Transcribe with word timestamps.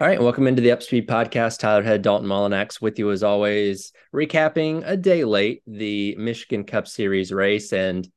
All 0.00 0.06
right, 0.06 0.20
welcome 0.20 0.46
into 0.46 0.62
the 0.62 0.68
Upspeed 0.68 1.06
Podcast. 1.06 1.58
Tyler 1.58 1.82
Head, 1.82 2.02
Dalton 2.02 2.28
Molinax 2.28 2.80
with 2.80 2.98
you 2.98 3.10
as 3.10 3.22
always, 3.22 3.92
recapping 4.14 4.82
a 4.86 4.96
day 4.96 5.24
late 5.24 5.62
the 5.66 6.14
Michigan 6.16 6.64
Cup 6.64 6.86
Series 6.86 7.32
race. 7.32 7.72
And 7.72 8.08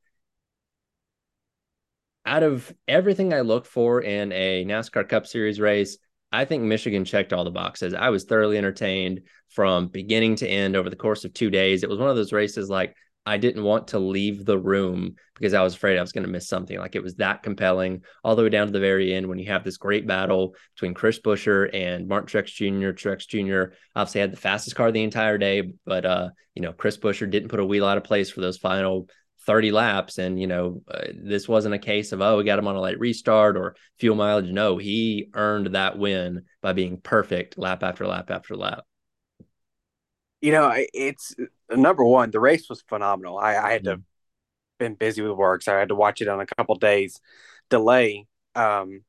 out 2.24 2.42
of 2.42 2.72
everything 2.86 3.34
I 3.34 3.40
look 3.40 3.66
for 3.66 4.00
in 4.00 4.30
a 4.32 4.64
NASCAR 4.64 5.08
Cup 5.08 5.26
Series 5.26 5.58
race, 5.58 5.98
I 6.30 6.44
think 6.44 6.62
Michigan 6.62 7.04
checked 7.04 7.32
all 7.32 7.44
the 7.44 7.50
boxes. 7.50 7.94
I 7.94 8.10
was 8.10 8.24
thoroughly 8.24 8.58
entertained 8.58 9.22
from 9.48 9.88
beginning 9.88 10.36
to 10.36 10.48
end 10.48 10.76
over 10.76 10.88
the 10.88 10.96
course 10.96 11.24
of 11.24 11.34
two 11.34 11.50
days. 11.50 11.82
It 11.82 11.90
was 11.90 11.98
one 11.98 12.08
of 12.10 12.16
those 12.16 12.32
races 12.32 12.70
like 12.70 12.94
I 13.24 13.38
didn't 13.38 13.62
want 13.62 13.88
to 13.88 13.98
leave 13.98 14.44
the 14.44 14.58
room 14.58 15.14
because 15.34 15.54
I 15.54 15.62
was 15.62 15.74
afraid 15.74 15.96
I 15.96 16.02
was 16.02 16.12
going 16.12 16.24
to 16.26 16.30
miss 16.30 16.48
something. 16.48 16.78
Like 16.78 16.96
it 16.96 17.02
was 17.02 17.14
that 17.16 17.42
compelling 17.42 18.02
all 18.24 18.34
the 18.34 18.42
way 18.42 18.48
down 18.48 18.66
to 18.66 18.72
the 18.72 18.80
very 18.80 19.14
end 19.14 19.28
when 19.28 19.38
you 19.38 19.46
have 19.46 19.64
this 19.64 19.76
great 19.76 20.06
battle 20.06 20.56
between 20.74 20.94
Chris 20.94 21.20
Buescher 21.20 21.70
and 21.72 22.08
Martin 22.08 22.28
Truex 22.28 22.46
Jr. 22.46 22.90
Truex 22.90 23.26
Jr. 23.26 23.74
obviously 23.94 24.20
had 24.20 24.32
the 24.32 24.36
fastest 24.36 24.76
car 24.76 24.90
the 24.90 25.02
entire 25.02 25.38
day, 25.38 25.72
but 25.84 26.04
uh, 26.04 26.30
you 26.54 26.62
know, 26.62 26.72
Chris 26.72 26.96
Buescher 26.96 27.30
didn't 27.30 27.48
put 27.48 27.60
a 27.60 27.64
wheel 27.64 27.86
out 27.86 27.96
of 27.96 28.04
place 28.04 28.30
for 28.30 28.40
those 28.40 28.58
final 28.58 29.08
30 29.46 29.72
laps. 29.72 30.18
And, 30.18 30.40
you 30.40 30.46
know, 30.46 30.82
uh, 30.88 31.08
this 31.14 31.48
wasn't 31.48 31.74
a 31.74 31.78
case 31.78 32.12
of, 32.12 32.20
oh, 32.20 32.38
we 32.38 32.44
got 32.44 32.58
him 32.58 32.68
on 32.68 32.76
a 32.76 32.80
light 32.80 32.98
restart 32.98 33.56
or 33.56 33.76
fuel 33.98 34.16
mileage. 34.16 34.50
No, 34.50 34.76
he 34.76 35.30
earned 35.34 35.74
that 35.74 35.98
win 35.98 36.42
by 36.60 36.72
being 36.72 37.00
perfect 37.00 37.58
lap 37.58 37.82
after 37.82 38.06
lap 38.06 38.30
after 38.30 38.56
lap. 38.56 38.84
You 40.42 40.52
know, 40.52 40.72
it's 40.92 41.34
number 41.70 42.04
one, 42.04 42.30
the 42.30 42.40
race 42.40 42.68
was 42.68 42.82
phenomenal. 42.82 43.38
I, 43.38 43.56
I 43.56 43.72
had 43.72 43.84
to 43.84 43.92
mm-hmm. 43.92 44.02
been 44.78 44.94
busy 44.94 45.22
with 45.22 45.32
work, 45.32 45.62
so 45.62 45.74
I 45.74 45.78
had 45.78 45.88
to 45.88 45.94
watch 45.94 46.20
it 46.20 46.28
on 46.28 46.40
a 46.40 46.46
couple 46.46 46.74
days 46.74 47.20
delay. 47.70 48.26
Um, 48.54 49.02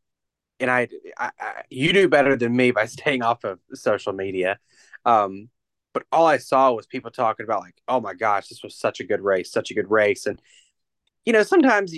and 0.59 0.71
I, 0.71 0.87
I, 1.17 1.31
I, 1.39 1.63
you 1.69 1.91
do 1.91 2.07
better 2.07 2.35
than 2.35 2.55
me 2.55 2.71
by 2.71 2.85
staying 2.97 3.23
off 3.23 3.43
of 3.43 3.59
social 3.73 4.13
media. 4.13 4.59
Um, 5.05 5.49
but 5.93 6.05
all 6.11 6.25
I 6.25 6.37
saw 6.37 6.71
was 6.71 6.87
people 6.87 7.11
talking 7.11 7.43
about 7.43 7.61
like, 7.61 7.75
oh 7.87 7.99
my 7.99 8.13
gosh, 8.13 8.47
this 8.47 8.63
was 8.63 8.75
such 8.75 8.99
a 8.99 9.03
good 9.03 9.21
race, 9.21 9.51
such 9.51 9.69
a 9.71 9.73
good 9.73 9.91
race. 9.91 10.25
And 10.25 10.41
you 11.25 11.33
know, 11.33 11.43
sometimes 11.43 11.93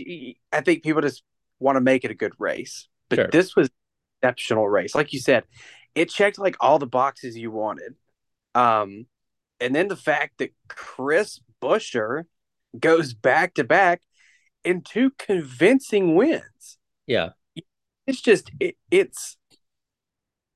I 0.52 0.61
think 0.61 0.83
people 0.83 1.02
just 1.02 1.23
want 1.59 1.77
to 1.77 1.81
make 1.81 2.03
it 2.03 2.11
a 2.11 2.16
good 2.16 2.33
race, 2.38 2.88
but 3.09 3.16
sure. 3.16 3.27
this 3.27 3.55
was 3.55 3.70
exceptional 4.22 4.67
race. 4.67 4.95
Like 4.95 5.14
you 5.14 5.20
said, 5.20 5.45
it 5.95 6.09
checked 6.09 6.38
like 6.38 6.58
all 6.59 6.80
the 6.80 6.88
boxes 6.88 7.38
you 7.38 7.52
wanted. 7.52 7.95
Um, 8.53 9.08
and 9.59 9.75
then 9.75 9.88
the 9.88 9.95
fact 9.95 10.38
that 10.39 10.53
Chris 10.67 11.39
Buescher 11.61 12.23
goes 12.80 13.14
back 13.14 13.53
to 13.56 13.64
back 13.64 14.02
in 14.64 14.81
two 14.81 15.11
convincing 15.17 16.16
wins. 16.16 16.78
Yeah. 17.08 17.30
It's 18.08 18.22
just 18.22 18.52
it, 18.59 18.76
it's 18.92 19.38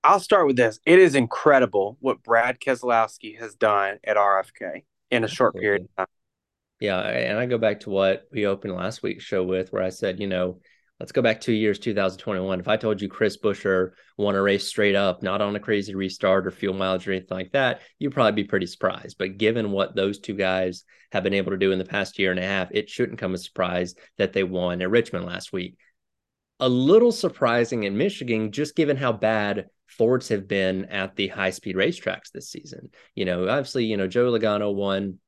I'll 0.04 0.20
start 0.20 0.48
with 0.48 0.56
this. 0.56 0.80
It 0.86 1.00
is 1.00 1.16
incredible 1.16 1.98
what 2.00 2.24
Brad 2.24 2.60
Keselowski 2.60 3.40
has 3.40 3.56
done 3.56 4.00
at 4.04 4.18
RFK 4.18 4.84
in 5.12 5.24
a 5.24 5.28
short 5.28 5.56
period 5.56 5.84
of 5.84 5.96
time. 5.98 6.08
Yeah, 6.80 7.00
and 7.00 7.38
I 7.38 7.46
go 7.46 7.58
back 7.58 7.82
to 7.82 7.90
what 7.90 8.28
we 8.32 8.46
opened 8.46 8.74
last 8.74 9.04
week's 9.04 9.26
show 9.26 9.44
with 9.44 9.74
where 9.74 9.84
I 9.84 9.90
said, 9.90 10.20
you 10.20 10.28
know, 10.28 10.60
Let's 11.00 11.14
go 11.14 11.22
back 11.22 11.40
two 11.40 11.54
years, 11.54 11.80
2021. 11.80 12.60
If 12.60 12.68
I 12.68 12.76
told 12.76 13.02
you 13.02 13.08
Chris 13.08 13.38
Buescher 13.38 13.92
won 14.18 14.36
a 14.36 14.42
race 14.42 14.68
straight 14.68 14.96
up, 14.96 15.24
not 15.24 15.42
on 15.42 15.56
a 15.56 15.60
crazy 15.60 15.96
restart 15.96 16.46
or 16.46 16.52
fuel 16.52 16.74
mileage 16.74 17.08
or 17.08 17.14
anything 17.14 17.38
like 17.38 17.54
that, 17.54 17.82
you'd 18.00 18.14
probably 18.14 18.44
be 18.44 18.48
pretty 18.48 18.66
surprised. 18.66 19.18
But 19.18 19.38
given 19.38 19.72
what 19.72 19.96
those 19.96 20.20
two 20.20 20.34
guys 20.34 20.84
have 21.14 21.24
been 21.24 21.34
able 21.34 21.52
to 21.52 21.58
do 21.58 21.72
in 21.72 21.80
the 21.80 21.86
past 21.86 22.20
year 22.20 22.32
and 22.32 22.40
a 22.40 22.46
half, 22.46 22.70
it 22.72 22.90
shouldn't 22.90 23.18
come 23.18 23.34
as 23.34 23.42
a 23.42 23.44
surprise 23.46 23.96
that 24.18 24.34
they 24.34 24.44
won 24.44 24.82
at 24.82 24.90
Richmond 24.90 25.26
last 25.26 25.54
week. 25.54 25.78
A 26.60 26.68
little 26.68 27.14
surprising 27.14 27.84
in 27.84 27.98
Michigan, 27.98 28.52
just 28.52 28.76
given 28.76 28.98
how 28.98 29.14
bad 29.14 29.68
Fords 29.88 30.28
have 30.28 30.48
been 30.48 30.86
at 30.86 31.16
the 31.16 31.30
high 31.30 31.50
speed 31.50 31.76
racetracks 31.76 32.32
this 32.34 32.52
season. 32.52 32.90
You 33.16 33.26
know, 33.26 33.48
obviously, 33.48 33.86
you 33.86 33.98
know, 33.98 34.08
Joe 34.08 34.32
Logano 34.32 34.74
won 34.74 35.20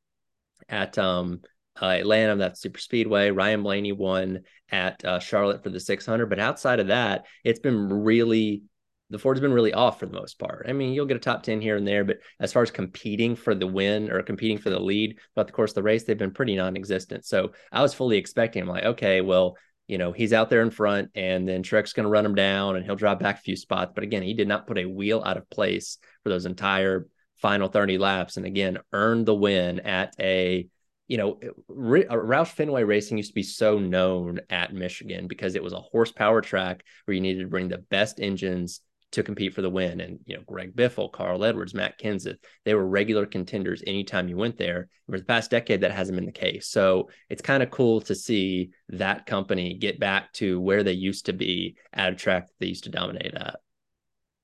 at 0.69 0.97
um 0.97 1.41
uh, 1.79 1.87
Atlanta, 1.87 2.35
that 2.37 2.57
super 2.57 2.79
speedway. 2.79 3.31
Ryan 3.31 3.63
Blaney 3.63 3.91
won 3.91 4.41
at 4.71 5.03
uh, 5.05 5.19
Charlotte 5.19 5.63
for 5.63 5.69
the 5.69 5.79
600. 5.79 6.29
But 6.29 6.39
outside 6.39 6.79
of 6.79 6.87
that, 6.87 7.25
it's 7.43 7.59
been 7.59 7.89
really, 7.89 8.63
the 9.09 9.19
Ford's 9.19 9.41
been 9.41 9.53
really 9.53 9.73
off 9.73 9.99
for 9.99 10.05
the 10.05 10.13
most 10.13 10.39
part. 10.39 10.65
I 10.67 10.73
mean, 10.73 10.93
you'll 10.93 11.05
get 11.05 11.17
a 11.17 11.21
top 11.21 11.43
10 11.43 11.61
here 11.61 11.75
and 11.75 11.87
there, 11.87 12.03
but 12.03 12.17
as 12.39 12.53
far 12.53 12.63
as 12.63 12.71
competing 12.71 13.35
for 13.35 13.53
the 13.53 13.67
win 13.67 14.11
or 14.11 14.21
competing 14.23 14.57
for 14.57 14.69
the 14.69 14.79
lead 14.79 15.19
throughout 15.33 15.47
the 15.47 15.53
course 15.53 15.71
of 15.71 15.75
the 15.75 15.83
race, 15.83 16.03
they've 16.03 16.17
been 16.17 16.31
pretty 16.31 16.55
non 16.55 16.75
existent. 16.75 17.25
So 17.25 17.51
I 17.71 17.81
was 17.81 17.93
fully 17.93 18.17
expecting, 18.17 18.61
I'm 18.61 18.69
like, 18.69 18.85
okay, 18.85 19.21
well, 19.21 19.57
you 19.87 19.97
know, 19.97 20.13
he's 20.13 20.31
out 20.31 20.49
there 20.49 20.61
in 20.61 20.71
front 20.71 21.09
and 21.15 21.47
then 21.47 21.63
Truex 21.63 21.93
going 21.93 22.05
to 22.05 22.09
run 22.09 22.25
him 22.25 22.35
down 22.35 22.77
and 22.77 22.85
he'll 22.85 22.95
drop 22.95 23.19
back 23.19 23.39
a 23.39 23.41
few 23.41 23.57
spots. 23.57 23.91
But 23.93 24.05
again, 24.05 24.23
he 24.23 24.33
did 24.33 24.47
not 24.47 24.65
put 24.65 24.77
a 24.77 24.85
wheel 24.85 25.21
out 25.25 25.35
of 25.35 25.49
place 25.49 25.97
for 26.23 26.29
those 26.29 26.45
entire 26.45 27.07
final 27.41 27.67
30 27.67 27.97
laps. 27.97 28.37
And 28.37 28.45
again, 28.45 28.77
earned 28.93 29.25
the 29.25 29.35
win 29.35 29.81
at 29.81 30.13
a 30.17 30.67
you 31.07 31.17
know, 31.17 31.39
uh, 31.41 31.49
Roush 31.69 32.47
Fenway 32.47 32.83
Racing 32.83 33.17
used 33.17 33.31
to 33.31 33.35
be 33.35 33.43
so 33.43 33.79
known 33.79 34.39
at 34.49 34.73
Michigan 34.73 35.27
because 35.27 35.55
it 35.55 35.63
was 35.63 35.73
a 35.73 35.79
horsepower 35.79 36.39
track 36.39 36.83
where 37.03 37.15
you 37.15 37.21
needed 37.21 37.41
to 37.41 37.49
bring 37.49 37.67
the 37.67 37.79
best 37.79 38.19
engines 38.21 38.79
to 39.11 39.23
compete 39.23 39.53
for 39.53 39.61
the 39.61 39.69
win. 39.69 39.99
And, 39.99 40.19
you 40.25 40.37
know, 40.37 40.43
Greg 40.45 40.73
Biffle, 40.73 41.11
Carl 41.11 41.43
Edwards, 41.43 41.73
Matt 41.73 41.99
Kenseth, 41.99 42.37
they 42.63 42.73
were 42.73 42.87
regular 42.87 43.25
contenders 43.25 43.83
anytime 43.85 44.29
you 44.29 44.37
went 44.37 44.57
there. 44.57 44.87
For 45.09 45.19
the 45.19 45.25
past 45.25 45.51
decade, 45.51 45.81
that 45.81 45.91
hasn't 45.91 46.15
been 46.15 46.27
the 46.27 46.31
case. 46.31 46.69
So 46.69 47.09
it's 47.29 47.41
kind 47.41 47.61
of 47.61 47.71
cool 47.71 47.99
to 48.01 48.15
see 48.15 48.69
that 48.87 49.25
company 49.25 49.73
get 49.73 49.99
back 49.99 50.31
to 50.35 50.61
where 50.61 50.83
they 50.83 50.93
used 50.93 51.25
to 51.25 51.33
be 51.33 51.75
at 51.91 52.13
a 52.13 52.15
track 52.15 52.47
that 52.47 52.53
they 52.61 52.67
used 52.67 52.85
to 52.85 52.89
dominate 52.89 53.33
at. 53.33 53.57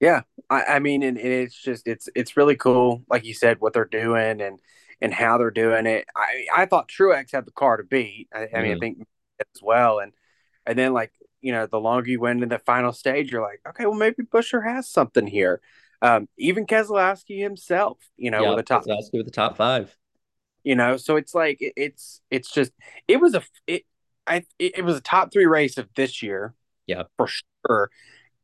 Yeah. 0.02 0.24
I, 0.50 0.64
I 0.64 0.80
mean, 0.80 1.02
and, 1.02 1.18
and 1.18 1.28
it's 1.28 1.56
just, 1.56 1.88
it's, 1.88 2.10
it's 2.14 2.36
really 2.36 2.58
cool. 2.58 3.04
Like 3.10 3.24
you 3.24 3.34
said, 3.34 3.62
what 3.62 3.72
they're 3.72 3.86
doing 3.86 4.42
and, 4.42 4.60
and 5.02 5.14
how 5.14 5.38
they're 5.38 5.52
doing 5.52 5.86
it. 5.86 6.06
I 6.16 6.46
I 6.56 6.66
thought 6.66 6.90
Truex 6.90 7.32
had 7.32 7.46
the 7.46 7.52
car 7.52 7.78
to 7.78 7.84
beat. 7.84 8.30
I, 8.34 8.40
I 8.40 8.42
mean, 8.44 8.54
I 8.54 8.62
mm-hmm. 8.62 8.80
think 8.80 9.08
as 9.40 9.62
well. 9.62 10.00
And 10.00 10.14
and 10.66 10.78
then 10.78 10.94
like 10.94 11.12
you 11.42 11.52
know, 11.52 11.68
the 11.68 11.80
longer 11.80 12.10
you 12.10 12.20
went 12.20 12.44
in 12.44 12.50
the 12.50 12.60
final 12.60 12.92
stage, 12.92 13.32
you're 13.32 13.42
like, 13.42 13.62
okay, 13.68 13.86
well 13.86 13.96
maybe 13.96 14.24
Buescher 14.24 14.66
has 14.66 14.90
something 14.90 15.28
here. 15.28 15.62
Um, 16.02 16.28
even 16.38 16.66
Keselowski 16.66 17.42
himself, 17.42 17.98
you 18.18 18.30
know, 18.30 18.44
yeah, 18.44 18.50
with 18.50 18.58
the 18.58 18.64
top 18.64 18.86
Keselowski 18.86 19.14
with 19.14 19.26
the 19.26 19.32
top 19.32 19.58
five. 19.58 19.96
You 20.64 20.76
know, 20.76 20.98
so 20.98 21.16
it's 21.16 21.34
like 21.34 21.62
it, 21.62 21.74
it's 21.76 22.22
it's 22.30 22.52
just 22.52 22.72
it 23.08 23.18
was 23.18 23.36
a 23.36 23.44
it 23.68 23.86
I 24.26 24.46
it, 24.60 24.80
it 24.80 24.86
was 24.86 24.98
a 24.98 25.02
top 25.02 25.32
three 25.32 25.46
race 25.46 25.78
of 25.78 25.88
this 25.96 26.22
year. 26.22 26.54
Yeah, 26.86 27.04
for 27.18 27.28
sure. 27.28 27.90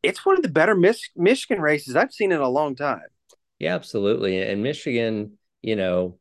It's 0.01 0.25
one 0.25 0.35
of 0.35 0.43
the 0.43 0.49
better 0.49 0.75
Mich- 0.75 1.11
Michigan 1.15 1.61
races 1.61 1.95
I've 1.95 2.11
seen 2.11 2.31
in 2.31 2.41
a 2.41 2.49
long 2.49 2.75
time. 2.75 3.07
Yeah, 3.59 3.75
absolutely. 3.75 4.41
And 4.41 4.61
Michigan, 4.61 5.37
you 5.61 5.77
know, 5.77 6.17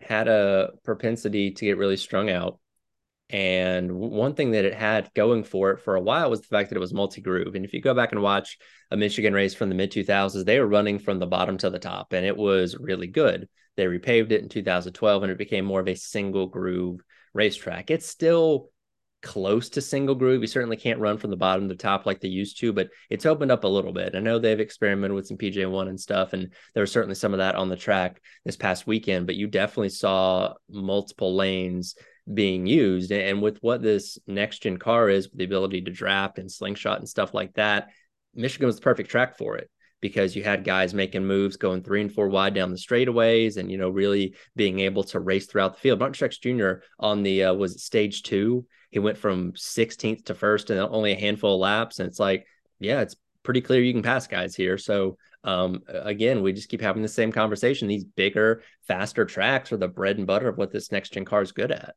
had 0.00 0.28
a 0.28 0.70
propensity 0.84 1.50
to 1.52 1.64
get 1.64 1.78
really 1.78 1.96
strung 1.96 2.30
out. 2.30 2.58
And 3.28 3.92
one 3.92 4.34
thing 4.34 4.52
that 4.52 4.64
it 4.64 4.74
had 4.74 5.10
going 5.14 5.42
for 5.42 5.72
it 5.72 5.80
for 5.80 5.96
a 5.96 6.00
while 6.00 6.30
was 6.30 6.40
the 6.40 6.46
fact 6.46 6.68
that 6.70 6.76
it 6.76 6.80
was 6.80 6.94
multi 6.94 7.20
groove. 7.20 7.56
And 7.56 7.64
if 7.64 7.72
you 7.72 7.80
go 7.80 7.94
back 7.94 8.12
and 8.12 8.22
watch 8.22 8.56
a 8.90 8.96
Michigan 8.96 9.34
race 9.34 9.54
from 9.54 9.68
the 9.68 9.74
mid 9.74 9.90
2000s, 9.90 10.44
they 10.44 10.60
were 10.60 10.66
running 10.66 11.00
from 11.00 11.18
the 11.18 11.26
bottom 11.26 11.58
to 11.58 11.70
the 11.70 11.80
top, 11.80 12.12
and 12.12 12.24
it 12.24 12.36
was 12.36 12.76
really 12.78 13.08
good. 13.08 13.48
They 13.76 13.84
repaved 13.84 14.30
it 14.30 14.42
in 14.42 14.48
2012, 14.48 15.22
and 15.22 15.32
it 15.32 15.38
became 15.38 15.64
more 15.64 15.80
of 15.80 15.88
a 15.88 15.96
single 15.96 16.46
groove 16.46 17.00
racetrack. 17.34 17.90
It's 17.90 18.06
still 18.06 18.70
close 19.26 19.68
to 19.70 19.80
single 19.80 20.14
groove. 20.14 20.40
You 20.40 20.46
certainly 20.46 20.76
can't 20.76 21.00
run 21.00 21.18
from 21.18 21.30
the 21.30 21.36
bottom 21.36 21.68
to 21.68 21.74
the 21.74 21.82
top 21.82 22.06
like 22.06 22.20
they 22.20 22.28
used 22.28 22.60
to, 22.60 22.72
but 22.72 22.90
it's 23.10 23.26
opened 23.26 23.50
up 23.50 23.64
a 23.64 23.68
little 23.68 23.92
bit. 23.92 24.14
I 24.14 24.20
know 24.20 24.38
they've 24.38 24.60
experimented 24.60 25.16
with 25.16 25.26
some 25.26 25.36
PJ1 25.36 25.88
and 25.88 26.00
stuff, 26.00 26.32
and 26.32 26.52
there 26.74 26.80
was 26.82 26.92
certainly 26.92 27.16
some 27.16 27.34
of 27.34 27.38
that 27.38 27.56
on 27.56 27.68
the 27.68 27.74
track 27.74 28.22
this 28.44 28.56
past 28.56 28.86
weekend, 28.86 29.26
but 29.26 29.34
you 29.34 29.48
definitely 29.48 29.88
saw 29.88 30.54
multiple 30.70 31.34
lanes 31.34 31.96
being 32.32 32.66
used. 32.66 33.10
And 33.10 33.42
with 33.42 33.58
what 33.62 33.82
this 33.82 34.16
next 34.28 34.60
gen 34.60 34.76
car 34.76 35.08
is, 35.08 35.28
with 35.28 35.38
the 35.38 35.44
ability 35.44 35.82
to 35.82 35.90
draft 35.90 36.38
and 36.38 36.50
slingshot 36.50 37.00
and 37.00 37.08
stuff 37.08 37.34
like 37.34 37.54
that, 37.54 37.88
Michigan 38.32 38.66
was 38.66 38.76
the 38.76 38.82
perfect 38.82 39.10
track 39.10 39.36
for 39.36 39.56
it 39.56 39.68
because 40.00 40.36
you 40.36 40.44
had 40.44 40.62
guys 40.62 40.94
making 40.94 41.26
moves 41.26 41.56
going 41.56 41.82
three 41.82 42.00
and 42.00 42.12
four 42.12 42.28
wide 42.28 42.54
down 42.54 42.70
the 42.70 42.76
straightaways 42.76 43.56
and 43.56 43.70
you 43.70 43.78
know 43.78 43.88
really 43.88 44.34
being 44.54 44.80
able 44.80 45.02
to 45.02 45.20
race 45.20 45.46
throughout 45.46 45.74
the 45.74 45.80
field. 45.80 45.98
Martin 45.98 46.28
Truex 46.28 46.40
Jr. 46.40 46.84
on 47.00 47.22
the 47.22 47.44
uh, 47.44 47.54
was 47.54 47.74
it 47.74 47.80
stage 47.80 48.22
two 48.22 48.66
he 48.96 49.00
went 49.00 49.18
from 49.18 49.52
16th 49.52 50.24
to 50.24 50.34
first 50.34 50.70
in 50.70 50.78
only 50.78 51.12
a 51.12 51.20
handful 51.20 51.56
of 51.56 51.60
laps. 51.60 51.98
And 51.98 52.08
it's 52.08 52.18
like, 52.18 52.46
yeah, 52.80 53.02
it's 53.02 53.14
pretty 53.42 53.60
clear 53.60 53.82
you 53.82 53.92
can 53.92 54.00
pass 54.00 54.26
guys 54.26 54.56
here. 54.56 54.78
So 54.78 55.18
um, 55.44 55.82
again, 55.86 56.42
we 56.42 56.54
just 56.54 56.70
keep 56.70 56.80
having 56.80 57.02
the 57.02 57.08
same 57.08 57.30
conversation. 57.30 57.88
These 57.88 58.04
bigger, 58.04 58.62
faster 58.88 59.26
tracks 59.26 59.70
are 59.70 59.76
the 59.76 59.86
bread 59.86 60.16
and 60.16 60.26
butter 60.26 60.48
of 60.48 60.56
what 60.56 60.72
this 60.72 60.90
next 60.90 61.12
gen 61.12 61.26
car 61.26 61.42
is 61.42 61.52
good 61.52 61.72
at. 61.72 61.94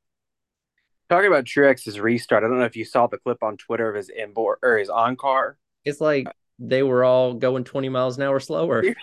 Talking 1.08 1.28
about 1.28 1.46
Truex's 1.46 2.02
restart, 2.02 2.44
I 2.44 2.48
don't 2.50 2.60
know 2.60 2.66
if 2.66 2.76
you 2.76 2.84
saw 2.84 3.08
the 3.08 3.18
clip 3.18 3.44
on 3.44 3.56
Twitter 3.56 3.90
of 3.90 3.96
his 3.96 4.10
inboard 4.10 4.60
or 4.62 4.78
his 4.78 4.90
on 4.90 5.16
car. 5.16 5.56
It's 5.86 6.02
like 6.02 6.28
they 6.60 6.84
were 6.84 7.06
all 7.06 7.34
going 7.34 7.64
20 7.64 7.88
miles 7.88 8.18
an 8.18 8.24
hour 8.24 8.42
slower. 8.42 8.84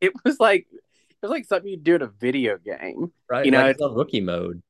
It 0.00 0.12
was 0.24 0.40
like 0.40 0.66
it 0.72 1.22
was 1.22 1.30
like 1.30 1.44
something 1.44 1.70
you 1.70 1.76
do 1.76 1.94
in 1.94 2.02
a 2.02 2.08
video 2.08 2.58
game, 2.58 3.12
right? 3.30 3.44
You 3.44 3.52
know, 3.52 3.60
like 3.60 3.74
it's 3.74 3.82
on 3.82 3.94
rookie 3.94 4.20
mode. 4.20 4.60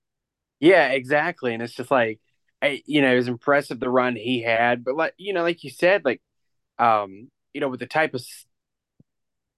Yeah, 0.61 0.88
exactly. 0.88 1.55
And 1.55 1.62
it's 1.62 1.73
just 1.73 1.90
like 1.90 2.20
I, 2.62 2.82
you 2.87 3.03
know, 3.03 3.12
it 3.12 3.17
was 3.17 3.29
impressive 3.29 3.81
the 3.81 3.91
run 3.91 4.17
he 4.17 4.43
had, 4.43 4.85
but 4.85 4.97
like 4.97 5.14
you 5.19 5.32
know, 5.35 5.43
like 5.43 5.64
you 5.64 5.70
said, 5.70 6.05
like 6.05 6.23
um, 6.79 7.31
you 7.53 7.61
know, 7.61 7.69
with 7.69 7.81
the 7.81 7.87
type 7.87 8.14
of 8.14 8.25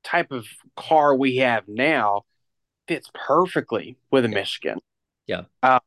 type 0.03 0.33
of 0.33 0.47
car 0.77 1.15
we 1.15 1.37
have 1.37 1.65
now 1.69 2.23
fits 2.89 3.11
perfectly 3.15 3.97
with 4.11 4.25
a 4.25 4.29
Yeah. 4.29 4.35
Michigan. 4.35 4.79
Yeah. 5.27 5.43
Uh, 5.63 5.81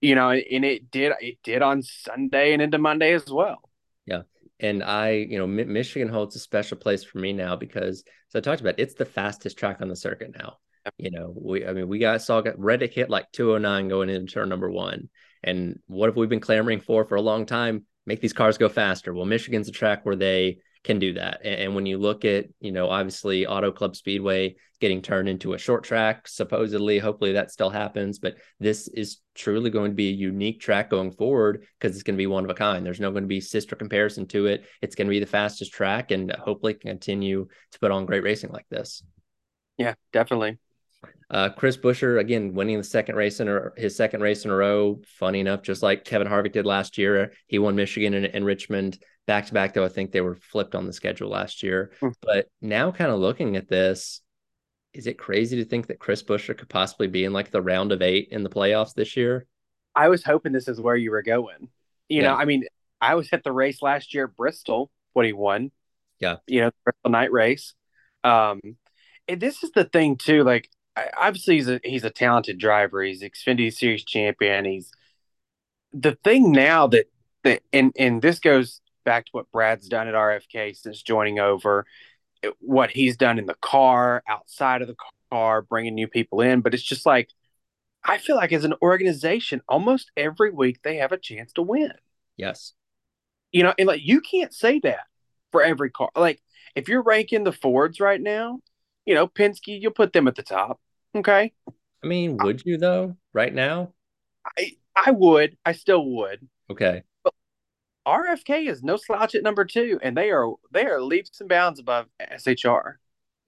you 0.00 0.14
know, 0.14 0.30
and 0.30 0.64
it 0.64 0.90
did 0.90 1.12
it 1.20 1.38
did 1.42 1.62
on 1.62 1.82
Sunday 1.82 2.52
and 2.52 2.62
into 2.62 2.78
Monday 2.78 3.12
as 3.14 3.26
well. 3.30 3.70
Yeah. 4.06 4.22
And 4.60 4.82
I, 4.82 5.10
you 5.10 5.38
know, 5.38 5.46
Mi- 5.46 5.64
Michigan 5.64 6.08
holds 6.08 6.36
a 6.36 6.38
special 6.38 6.76
place 6.76 7.04
for 7.04 7.18
me 7.18 7.32
now 7.32 7.56
because, 7.56 8.04
so 8.28 8.38
I 8.38 8.42
talked 8.42 8.60
about 8.60 8.78
it's 8.78 8.94
the 8.94 9.04
fastest 9.04 9.58
track 9.58 9.80
on 9.80 9.88
the 9.88 9.96
circuit 9.96 10.34
now. 10.36 10.58
You 10.98 11.10
know, 11.10 11.34
we, 11.36 11.66
I 11.66 11.72
mean, 11.72 11.88
we 11.88 11.98
got 11.98 12.22
saw 12.22 12.40
got 12.40 12.58
Reddick 12.58 12.94
hit 12.94 13.10
like 13.10 13.30
209 13.32 13.88
going 13.88 14.08
into 14.08 14.32
turn 14.32 14.48
number 14.48 14.70
one. 14.70 15.08
And 15.42 15.78
what 15.86 16.08
have 16.08 16.16
we 16.16 16.26
been 16.26 16.40
clamoring 16.40 16.80
for 16.80 17.04
for 17.04 17.16
a 17.16 17.22
long 17.22 17.46
time? 17.46 17.84
Make 18.06 18.20
these 18.20 18.32
cars 18.32 18.58
go 18.58 18.68
faster. 18.68 19.12
Well, 19.12 19.26
Michigan's 19.26 19.68
a 19.68 19.72
track 19.72 20.04
where 20.04 20.16
they 20.16 20.58
can 20.84 20.98
do 20.98 21.14
that. 21.14 21.40
And, 21.44 21.54
and 21.54 21.74
when 21.74 21.86
you 21.86 21.98
look 21.98 22.24
at, 22.24 22.46
you 22.60 22.72
know, 22.72 22.88
obviously 22.88 23.46
Auto 23.46 23.72
Club 23.72 23.96
Speedway 23.96 24.56
getting 24.80 25.02
turned 25.02 25.28
into 25.28 25.54
a 25.54 25.58
short 25.58 25.84
track, 25.84 26.28
supposedly, 26.28 26.98
hopefully 26.98 27.32
that 27.32 27.50
still 27.50 27.70
happens. 27.70 28.18
But 28.18 28.36
this 28.60 28.88
is 28.88 29.18
truly 29.34 29.70
going 29.70 29.90
to 29.90 29.96
be 29.96 30.08
a 30.08 30.12
unique 30.12 30.60
track 30.60 30.90
going 30.90 31.10
forward 31.10 31.66
because 31.78 31.96
it's 31.96 32.02
going 32.02 32.16
to 32.16 32.22
be 32.22 32.26
one 32.26 32.44
of 32.44 32.50
a 32.50 32.54
kind. 32.54 32.86
There's 32.86 33.00
no 33.00 33.10
going 33.10 33.24
to 33.24 33.28
be 33.28 33.40
sister 33.40 33.74
comparison 33.74 34.26
to 34.28 34.46
it. 34.46 34.66
It's 34.80 34.94
going 34.94 35.08
to 35.08 35.10
be 35.10 35.20
the 35.20 35.26
fastest 35.26 35.72
track 35.72 36.10
and 36.10 36.30
hopefully 36.30 36.74
continue 36.74 37.48
to 37.72 37.78
put 37.78 37.90
on 37.90 38.06
great 38.06 38.22
racing 38.22 38.50
like 38.50 38.68
this. 38.70 39.02
Yeah, 39.78 39.94
definitely. 40.12 40.58
Uh, 41.28 41.48
Chris 41.50 41.76
Buescher 41.76 42.20
again 42.20 42.54
winning 42.54 42.78
the 42.78 42.84
second 42.84 43.16
race 43.16 43.40
in 43.40 43.48
a, 43.48 43.70
his 43.76 43.96
second 43.96 44.20
race 44.20 44.44
in 44.44 44.50
a 44.50 44.56
row. 44.56 45.00
Funny 45.18 45.40
enough, 45.40 45.62
just 45.62 45.82
like 45.82 46.04
Kevin 46.04 46.28
Harvick 46.28 46.52
did 46.52 46.66
last 46.66 46.98
year, 46.98 47.32
he 47.46 47.58
won 47.58 47.74
Michigan 47.74 48.14
and, 48.14 48.26
and 48.26 48.44
Richmond 48.44 48.98
back 49.26 49.46
to 49.46 49.54
back. 49.54 49.74
Though 49.74 49.84
I 49.84 49.88
think 49.88 50.12
they 50.12 50.20
were 50.20 50.36
flipped 50.36 50.74
on 50.74 50.86
the 50.86 50.92
schedule 50.92 51.30
last 51.30 51.62
year. 51.62 51.92
Hmm. 52.00 52.10
But 52.22 52.48
now, 52.60 52.92
kind 52.92 53.10
of 53.10 53.18
looking 53.18 53.56
at 53.56 53.68
this, 53.68 54.20
is 54.92 55.06
it 55.06 55.18
crazy 55.18 55.56
to 55.56 55.64
think 55.64 55.88
that 55.88 55.98
Chris 55.98 56.22
Buescher 56.22 56.56
could 56.56 56.68
possibly 56.68 57.08
be 57.08 57.24
in 57.24 57.32
like 57.32 57.50
the 57.50 57.62
round 57.62 57.92
of 57.92 58.02
eight 58.02 58.28
in 58.30 58.42
the 58.42 58.50
playoffs 58.50 58.94
this 58.94 59.16
year? 59.16 59.46
I 59.94 60.08
was 60.08 60.22
hoping 60.22 60.52
this 60.52 60.68
is 60.68 60.80
where 60.80 60.96
you 60.96 61.10
were 61.10 61.22
going. 61.22 61.68
You 62.08 62.22
Yeah. 62.22 62.28
know, 62.28 62.34
I 62.36 62.44
mean, 62.44 62.64
I 63.00 63.14
was 63.14 63.28
at 63.32 63.42
the 63.42 63.52
race 63.52 63.82
last 63.82 64.14
year 64.14 64.24
at 64.24 64.36
Bristol 64.36 64.90
when 65.12 65.26
he 65.26 65.32
won. 65.32 65.70
Yeah. 66.20 66.36
You 66.46 66.60
know, 66.60 66.66
the 66.70 66.76
Bristol 66.84 67.10
night 67.10 67.32
race. 67.32 67.74
Um, 68.22 68.60
and 69.28 69.40
this 69.40 69.62
is 69.62 69.70
the 69.72 69.84
thing 69.84 70.16
too. 70.16 70.44
Like, 70.44 70.70
I- 70.96 71.10
obviously, 71.16 71.56
he's 71.56 71.68
a 71.68 71.80
he's 71.84 72.04
a 72.04 72.10
talented 72.10 72.58
driver. 72.58 73.02
He's 73.02 73.22
Xfinity 73.22 73.72
Series 73.72 74.04
champion. 74.04 74.64
He's 74.64 74.90
the 75.92 76.16
thing 76.24 76.52
now 76.52 76.86
that 76.88 77.06
that 77.44 77.62
and 77.72 77.92
and 77.98 78.22
this 78.22 78.38
goes 78.38 78.80
back 79.04 79.26
to 79.26 79.30
what 79.32 79.50
Brad's 79.52 79.88
done 79.88 80.08
at 80.08 80.14
RFK 80.14 80.76
since 80.76 81.02
joining 81.02 81.38
over. 81.38 81.86
What 82.60 82.90
he's 82.90 83.16
done 83.16 83.38
in 83.38 83.46
the 83.46 83.54
car, 83.54 84.22
outside 84.28 84.82
of 84.82 84.88
the 84.88 84.96
car, 85.30 85.62
bringing 85.62 85.94
new 85.94 86.08
people 86.08 86.40
in. 86.40 86.60
But 86.60 86.74
it's 86.74 86.82
just 86.82 87.06
like 87.06 87.30
I 88.04 88.18
feel 88.18 88.36
like 88.36 88.52
as 88.52 88.64
an 88.64 88.74
organization, 88.82 89.62
almost 89.68 90.12
every 90.16 90.50
week 90.50 90.80
they 90.82 90.96
have 90.96 91.12
a 91.12 91.18
chance 91.18 91.52
to 91.54 91.62
win. 91.62 91.92
Yes. 92.36 92.72
You 93.52 93.64
know, 93.64 93.74
and 93.78 93.88
like 93.88 94.02
you 94.04 94.20
can't 94.20 94.54
say 94.54 94.80
that 94.80 95.06
for 95.50 95.62
every 95.62 95.90
car. 95.90 96.10
Like 96.14 96.40
if 96.74 96.88
you're 96.88 97.02
ranking 97.02 97.44
the 97.44 97.52
Fords 97.52 97.98
right 98.00 98.20
now, 98.20 98.60
you 99.06 99.14
know, 99.14 99.26
Penske, 99.26 99.80
you'll 99.80 99.92
put 99.92 100.12
them 100.12 100.28
at 100.28 100.36
the 100.36 100.42
top. 100.42 100.80
Okay. 101.16 101.52
I 101.66 102.06
mean, 102.06 102.36
would 102.38 102.64
you 102.64 102.76
though? 102.76 103.16
Right 103.32 103.52
now? 103.52 103.92
I 104.58 104.72
I 104.94 105.10
would. 105.10 105.56
I 105.64 105.72
still 105.72 106.04
would. 106.04 106.46
Okay. 106.70 107.02
But 107.24 107.34
RFK 108.06 108.68
is 108.68 108.82
no 108.82 108.96
slouch 108.96 109.34
at 109.34 109.42
number 109.42 109.64
two, 109.64 109.98
and 110.02 110.16
they 110.16 110.30
are 110.30 110.52
they 110.72 110.86
are 110.86 111.00
leaps 111.00 111.40
and 111.40 111.48
bounds 111.48 111.80
above 111.80 112.06
SHR. 112.20 112.98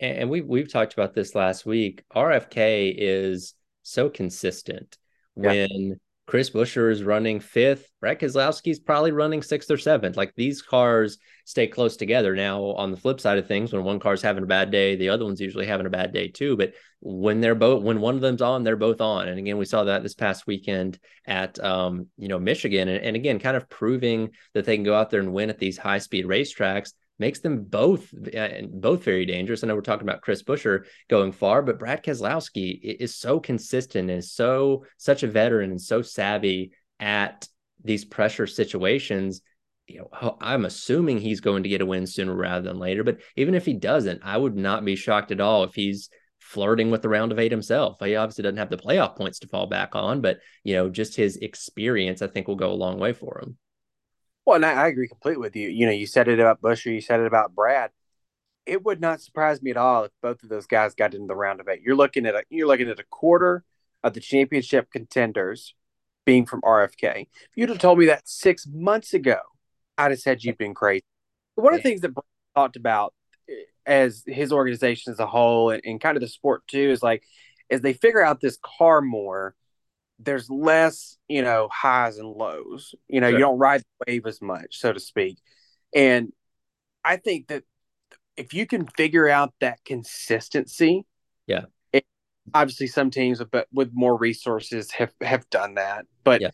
and, 0.00 0.19
and 0.19 0.31
we 0.31 0.41
we've 0.41 0.70
talked 0.70 0.94
about 0.94 1.15
this 1.15 1.35
last 1.35 1.67
week. 1.67 2.05
RFK 2.15 2.94
is 2.97 3.55
so 3.82 4.09
consistent. 4.09 4.97
Yeah. 5.37 5.67
When 5.69 6.00
Chris 6.29 6.51
Buescher 6.51 6.93
is 6.93 7.03
running 7.03 7.41
fifth, 7.41 7.91
Brad 8.01 8.21
Keselowski's 8.21 8.79
probably 8.79 9.13
running 9.13 9.41
sixth 9.41 9.71
or 9.71 9.79
seventh. 9.79 10.15
Like 10.15 10.35
these 10.37 10.61
cars 10.61 11.17
stay 11.47 11.67
close 11.67 11.97
together. 11.97 12.37
Now, 12.37 12.63
on 12.63 12.91
the 12.91 12.99
flip 12.99 13.19
side 13.19 13.39
of 13.39 13.49
things, 13.49 13.73
when 13.73 13.83
one 13.83 13.99
car's 13.99 14.21
having 14.21 14.43
a 14.43 14.47
bad 14.47 14.71
day, 14.71 14.95
the 14.95 15.09
other 15.09 15.25
one's 15.25 15.41
usually 15.41 15.65
having 15.65 15.87
a 15.87 15.91
bad 15.91 16.13
day 16.13 16.29
too. 16.29 16.55
But 16.55 16.75
when 17.01 17.41
they're 17.41 17.55
both 17.55 17.83
when 17.83 18.03
one 18.03 18.15
of 18.15 18.21
them's 18.21 18.43
on, 18.43 18.63
they're 18.63 18.77
both 18.77 19.01
on. 19.01 19.27
And 19.27 19.39
again, 19.39 19.57
we 19.57 19.65
saw 19.65 19.85
that 19.85 20.03
this 20.03 20.15
past 20.15 20.47
weekend 20.47 20.99
at 21.27 21.59
um, 21.65 22.09
you 22.19 22.29
know, 22.29 22.39
Michigan. 22.39 22.89
And, 22.89 23.03
and 23.03 23.17
again, 23.17 23.39
kind 23.39 23.57
of 23.57 23.71
proving 23.71 24.29
that 24.53 24.67
they 24.67 24.77
can 24.77 24.85
go 24.85 24.95
out 24.95 25.09
there 25.09 25.21
and 25.21 25.33
win 25.33 25.49
at 25.49 25.59
these 25.59 25.79
high 25.79 25.97
speed 25.97 26.27
racetracks 26.27 26.93
makes 27.19 27.41
them 27.41 27.65
both 27.65 28.12
uh, 28.37 28.49
both 28.70 29.03
very 29.03 29.26
dangerous. 29.26 29.62
I 29.62 29.67
know 29.67 29.75
we're 29.75 29.81
talking 29.82 30.09
about 30.09 30.23
Chris 30.23 30.43
Buescher 30.43 30.85
going 31.09 31.32
far, 31.32 31.62
but 31.62 31.79
Brad 31.79 32.03
Keselowski 32.03 32.81
is 32.82 33.15
so 33.15 33.41
consistent 33.41 34.11
and 34.11 34.25
so 34.25 34.85
such 34.97 35.23
a 35.23 35.29
veteran 35.29 35.70
and 35.70 35.81
so 35.81 36.03
savvy 36.03 36.73
at 37.00 37.49
these 37.82 38.05
pressure 38.05 38.47
situations. 38.47 39.41
You 39.87 40.00
know, 40.00 40.37
I'm 40.41 40.65
assuming 40.65 41.19
he's 41.19 41.41
going 41.41 41.62
to 41.62 41.69
get 41.69 41.81
a 41.81 41.87
win 41.87 42.06
sooner 42.06 42.35
rather 42.35 42.69
than 42.69 42.79
later. 42.79 43.05
But 43.05 43.20
even 43.37 43.55
if 43.55 43.65
he 43.65 43.73
doesn't, 43.73 44.20
I 44.23 44.37
would 44.37 44.56
not 44.56 44.85
be 44.85 44.97
shocked 44.97 45.32
at 45.32 45.41
all 45.41 45.65
if 45.65 45.75
he's 45.75 46.11
flirting 46.38 46.91
with 46.91 47.03
the 47.03 47.09
round 47.09 47.32
of 47.32 47.38
eight 47.38 47.50
himself. 47.50 47.97
He 48.03 48.17
obviously 48.17 48.43
doesn't 48.43 48.59
have 48.59 48.70
the 48.70 48.76
playoff 48.76 49.17
points 49.17 49.38
to 49.41 49.49
fall 49.49 49.67
back 49.67 49.94
on, 49.94 50.20
but 50.20 50.38
you 50.65 50.75
know, 50.75 50.88
just 50.88 51.17
his 51.17 51.37
experience, 51.37 52.23
I 52.23 52.26
think, 52.26 52.49
will 52.49 52.56
go 52.56 52.70
a 52.70 52.73
long 52.73 52.99
way 52.99 53.12
for 53.12 53.41
him. 53.43 53.56
Well, 54.49 54.56
and 54.56 54.65
I, 54.65 54.85
I 54.85 54.87
agree 54.89 55.09
completely 55.09 55.43
with 55.43 55.56
you. 55.56 55.69
You 55.69 55.85
know, 55.85 55.93
you 55.93 56.06
said 56.06 56.27
it 56.27 56.41
about 56.41 56.62
Buescher, 56.62 56.87
you 56.87 57.03
said 57.03 57.21
it 57.21 57.27
about 57.27 57.55
Brad. 57.55 57.91
It 58.65 58.83
would 58.83 58.99
not 58.99 59.21
surprise 59.21 59.61
me 59.61 59.71
at 59.71 59.77
all 59.77 60.05
if 60.05 60.11
both 60.23 60.43
of 60.43 60.49
those 60.49 60.67
guys 60.67 60.95
got 60.95 61.12
into 61.12 61.27
the 61.27 61.37
round 61.37 61.61
of 61.61 61.69
eight. 61.69 61.83
You're 61.83 61.95
looking 61.95 62.25
at 62.25 62.35
a 62.35 62.45
you're 62.49 62.67
looking 62.67 62.89
at 62.89 62.99
a 62.99 63.05
quarter 63.11 63.62
of 64.03 64.15
the 64.15 64.21
championship 64.21 64.91
contenders 64.91 65.75
being 66.25 66.47
from 66.47 66.62
RFK. 66.62 67.21
If 67.21 67.50
you'd 67.56 67.69
have 67.69 67.79
told 67.79 67.99
me 67.99 68.06
that 68.06 68.27
six 68.27 68.67
months 68.67 69.12
ago, 69.12 69.37
I'd 69.99 70.12
have 70.12 70.21
said 70.21 70.43
you've 70.43 70.56
been 70.56 70.73
crazy. 70.73 71.05
One 71.56 71.75
of 71.75 71.83
the 71.83 71.87
things 71.87 72.01
that 72.01 72.15
Brad 72.15 72.25
talked 72.56 72.77
about 72.77 73.12
eh, 73.51 73.53
as 73.85 74.25
his 74.27 74.51
organization 74.51 75.12
as 75.12 75.19
a 75.19 75.27
whole 75.27 75.69
and, 75.69 75.83
and 75.85 76.01
kind 76.01 76.17
of 76.17 76.23
the 76.23 76.29
sport 76.29 76.67
too 76.67 76.91
is 76.91 77.03
like 77.03 77.23
as 77.71 77.83
they 77.83 77.93
figure 77.93 78.25
out 78.25 78.41
this 78.41 78.59
car 78.79 79.03
more, 79.03 79.55
there's 80.19 80.50
less, 80.50 81.17
you 81.29 81.43
know, 81.43 81.69
highs 81.73 82.19
and 82.19 82.29
lows. 82.29 82.94
You 83.09 83.20
know, 83.20 83.29
Sure. 83.29 83.38
you 83.38 83.44
don't 83.44 83.59
ride 83.59 83.82
the 83.82 84.05
wave 84.12 84.26
as 84.26 84.43
much, 84.43 84.79
so 84.79 84.93
to 84.93 85.00
speak. 85.00 85.38
And 85.94 86.32
I 87.05 87.17
think 87.17 87.49
that 87.49 87.65
if 88.37 88.55
you 88.55 88.67
can 88.67 88.87
figure 88.87 89.29
out 89.29 89.55
that 89.60 89.84
consistency, 89.84 91.05
Yeah. 91.46 91.67
it, 91.93 92.05
obviously 92.55 92.87
some 92.87 93.10
teams 93.10 93.39
with, 93.39 93.55
with 93.72 93.91
more 93.93 94.17
resources 94.17 94.91
have 94.93 95.13
have 95.20 95.48
done 95.51 95.75
that, 95.75 96.06
but 96.25 96.41
Yeah. 96.41 96.51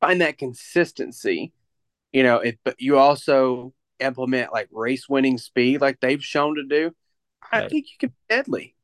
find 0.00 0.20
that 0.20 0.38
consistency. 0.38 1.52
You 2.12 2.22
know, 2.22 2.38
it, 2.38 2.58
but 2.64 2.80
you 2.80 2.98
also 2.98 3.72
implement 4.00 4.52
like 4.52 4.68
race 4.72 5.08
winning 5.08 5.38
speed, 5.38 5.80
like 5.80 6.00
they've 6.00 6.24
shown 6.24 6.56
to 6.56 6.64
do. 6.64 6.94
I 7.52 7.68
think 7.68 7.86
you 7.86 7.98
can 7.98 8.08
be 8.10 8.14
deadly. 8.28 8.74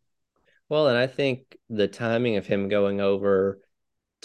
Well, 0.68 0.88
and 0.88 0.98
I 0.98 1.06
think 1.06 1.56
the 1.70 1.88
timing 1.88 2.36
of 2.36 2.46
him 2.46 2.68
going 2.68 3.00
over 3.00 3.60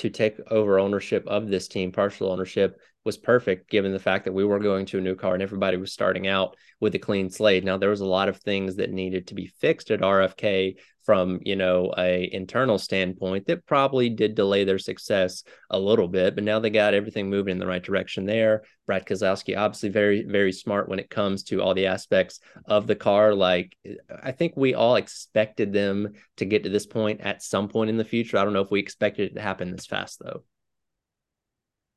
to 0.02 0.10
take 0.10 0.40
over 0.50 0.80
ownership 0.80 1.26
of 1.28 1.48
this 1.48 1.68
team, 1.68 1.92
partial 1.92 2.32
ownership, 2.32 2.80
was 3.04 3.18
perfect 3.18 3.70
given 3.70 3.92
the 3.92 4.00
fact 4.00 4.26
that 4.26 4.34
we 4.34 4.46
were 4.46 4.60
going 4.60 4.86
to 4.86 5.00
a 5.00 5.02
new 5.02 5.16
car 5.16 5.34
and 5.34 5.42
everybody 5.42 5.78
was 5.78 5.92
starting 5.92 6.28
out 6.28 6.56
with 6.80 6.94
a 6.94 7.00
clean 7.00 7.30
slate. 7.30 7.64
Now 7.64 7.78
there 7.78 7.90
was 7.90 8.02
a 8.02 8.06
lot 8.06 8.30
of 8.30 8.38
things 8.38 8.76
that 8.76 8.92
needed 8.92 9.28
to 9.28 9.36
be 9.36 9.48
fixed 9.60 9.90
at 9.90 10.02
RFK 10.02 10.76
from, 11.04 11.40
you 11.44 11.56
know, 11.56 11.92
a 11.98 12.30
internal 12.32 12.78
standpoint 12.78 13.48
that 13.48 13.66
probably 13.66 14.10
did 14.10 14.36
delay 14.36 14.66
their 14.66 14.78
success 14.78 15.44
a 15.72 15.80
little 15.80 16.08
bit, 16.08 16.36
but 16.36 16.44
now 16.44 16.60
they 16.60 16.70
got 16.70 16.94
everything 16.94 17.28
moving 17.28 17.54
in 17.54 17.58
the 17.58 17.66
right 17.66 17.82
direction 17.82 18.26
there. 18.26 18.62
Brad 18.86 19.08
Keselowski 19.08 19.58
obviously 19.58 19.90
very 19.90 20.24
very 20.24 20.52
smart 20.52 20.88
when 20.88 21.00
it 21.00 21.10
comes 21.10 21.44
to 21.44 21.62
all 21.62 21.74
the 21.74 21.88
aspects 21.88 22.40
of 22.66 22.86
the 22.86 22.96
car 22.96 23.34
like 23.34 23.76
I 24.24 24.32
think 24.32 24.54
we 24.56 24.76
all 24.76 24.96
expected 24.96 25.74
them 25.74 26.10
to 26.38 26.46
get 26.46 26.64
to 26.64 26.70
this 26.70 26.86
point 26.86 27.22
at 27.22 27.42
some 27.42 27.68
point 27.68 27.90
in 27.90 27.98
the 27.98 28.06
future. 28.06 28.38
I 28.38 28.44
don't 28.44 28.54
know 28.54 28.62
if 28.62 28.72
we 28.72 28.80
expected 28.80 29.32
it 29.32 29.36
to 29.36 29.42
happen 29.42 29.72
this 29.72 29.88
fast 29.88 30.20
though. 30.24 30.44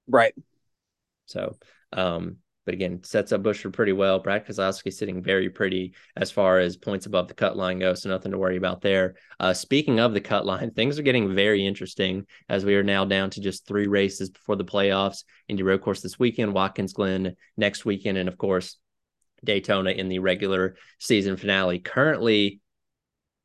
Right. 0.06 0.34
So, 1.26 1.57
um, 1.93 2.37
but 2.64 2.75
again, 2.75 3.02
sets 3.04 3.33
up 3.33 3.43
Buescher 3.43 3.73
pretty 3.73 3.93
well. 3.93 4.21
Brad 4.21 4.47
Keselowski 4.47 4.93
sitting 4.93 5.23
very 5.23 5.50
pretty 5.50 5.95
as 6.16 6.31
far 6.31 6.59
as 6.59 6.76
points 6.76 7.04
above 7.04 7.28
the 7.28 7.35
cut 7.35 7.57
line 7.57 7.78
go, 7.78 7.93
so 7.95 8.09
nothing 8.09 8.33
to 8.33 8.38
worry 8.38 8.57
about 8.57 8.81
there. 8.81 9.16
Uh, 9.38 9.52
speaking 9.52 10.00
of 10.00 10.14
the 10.14 10.21
cut 10.21 10.47
line, 10.47 10.71
things 10.71 10.99
are 10.99 11.02
getting 11.02 11.35
very 11.35 11.66
interesting 11.66 12.26
as 12.49 12.64
we 12.64 12.75
are 12.75 12.83
now 12.83 13.04
down 13.04 13.28
to 13.31 13.40
just 13.40 13.66
three 13.66 13.87
races 13.87 14.31
before 14.31 14.57
the 14.57 14.64
playoffs. 14.64 15.25
Indy 15.49 15.62
Road 15.62 15.83
Course 15.83 16.00
this 16.00 16.19
weekend, 16.19 16.54
Watkins 16.54 16.95
Glen 16.95 17.37
next 17.57 17.85
weekend, 17.85 18.16
and 18.16 18.28
of 18.28 18.38
course 18.38 18.78
Daytona 19.45 19.90
in 19.90 20.09
the 20.09 20.21
regular 20.21 20.76
season 20.99 21.37
finale. 21.37 21.81
Currently 21.81 22.61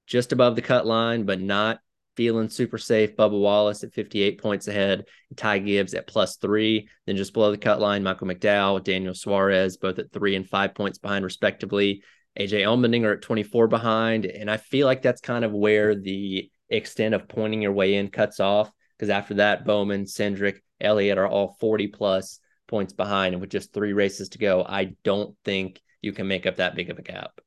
just 0.08 0.32
above 0.32 0.56
the 0.56 0.62
cut 0.62 0.86
line, 0.86 1.26
but 1.26 1.42
not 1.42 1.80
feeling 2.20 2.50
super 2.50 2.78
safe. 2.78 3.16
Bubba 3.16 3.40
Wallace 3.40 3.82
at 3.86 3.94
58 3.94 4.42
points 4.42 4.68
ahead, 4.68 5.06
Ty 5.38 5.60
Gibbs 5.60 5.94
at 5.94 6.06
plus 6.06 6.36
three. 6.36 6.90
Then 7.06 7.16
just 7.16 7.32
below 7.32 7.50
the 7.50 7.58
cut 7.58 7.80
line, 7.80 8.04
Michael 8.04 8.28
McDowell, 8.28 8.84
Daniel 8.84 9.14
Suarez, 9.14 9.78
both 9.78 10.00
at 10.00 10.12
three 10.12 10.36
and 10.36 10.46
five 10.46 10.76
points 10.76 10.98
behind, 10.98 11.24
respectively. 11.24 12.04
AJ 12.38 12.64
Allmendinger 12.64 13.14
at 13.14 13.22
24 13.22 13.70
behind. 13.70 14.26
And 14.26 14.52
I 14.52 14.58
feel 14.58 14.86
like 14.86 15.02
that's 15.02 15.22
kind 15.22 15.46
of 15.46 15.54
where 15.54 15.96
the 15.96 16.52
extent 16.68 17.16
of 17.16 17.30
pointing 17.30 17.62
your 17.62 17.72
way 17.72 17.96
in 17.96 18.10
cuts 18.10 18.42
off. 18.42 18.70
Because 18.98 19.10
after 19.10 19.36
that, 19.36 19.64
Bowman, 19.64 20.04
Cindric, 20.04 20.58
Elliott 20.82 21.18
are 21.18 21.28
all 21.28 21.56
40 21.62 21.88
plus 21.88 22.42
points 22.68 22.92
behind. 22.92 23.34
And 23.34 23.40
with 23.40 23.50
just 23.50 23.72
three 23.72 23.94
races 23.94 24.28
to 24.30 24.40
go, 24.40 24.66
I 24.68 24.98
don't 25.06 25.38
think 25.46 25.80
you 26.02 26.12
can 26.12 26.28
make 26.28 26.46
up 26.46 26.58
that 26.58 26.76
big 26.76 26.90
of 26.90 27.00
a 27.00 27.02
gap. 27.02 27.40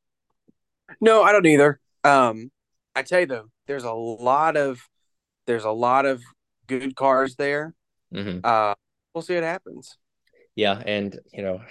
No, 0.99 1.23
I 1.23 1.33
don't 1.33 1.45
either. 1.45 1.79
Um, 2.05 2.50
I 2.95 3.02
tell 3.02 3.21
you 3.21 3.26
though, 3.26 3.49
there's 3.73 3.85
a 3.85 3.93
lot 3.93 4.59
of 4.59 4.87
there's 5.47 5.64
a 5.64 5.71
lot 5.71 6.05
of 6.05 6.23
good 6.67 6.95
cars 6.95 7.37
there. 7.37 7.75
Mm-hmm. 8.14 8.41
Uh, 8.45 8.75
we'll 9.14 9.23
see 9.23 9.35
what 9.35 9.45
happens. 9.45 9.97
Yeah, 10.55 10.83
and 10.85 11.19
you 11.33 11.43
know, 11.43 11.62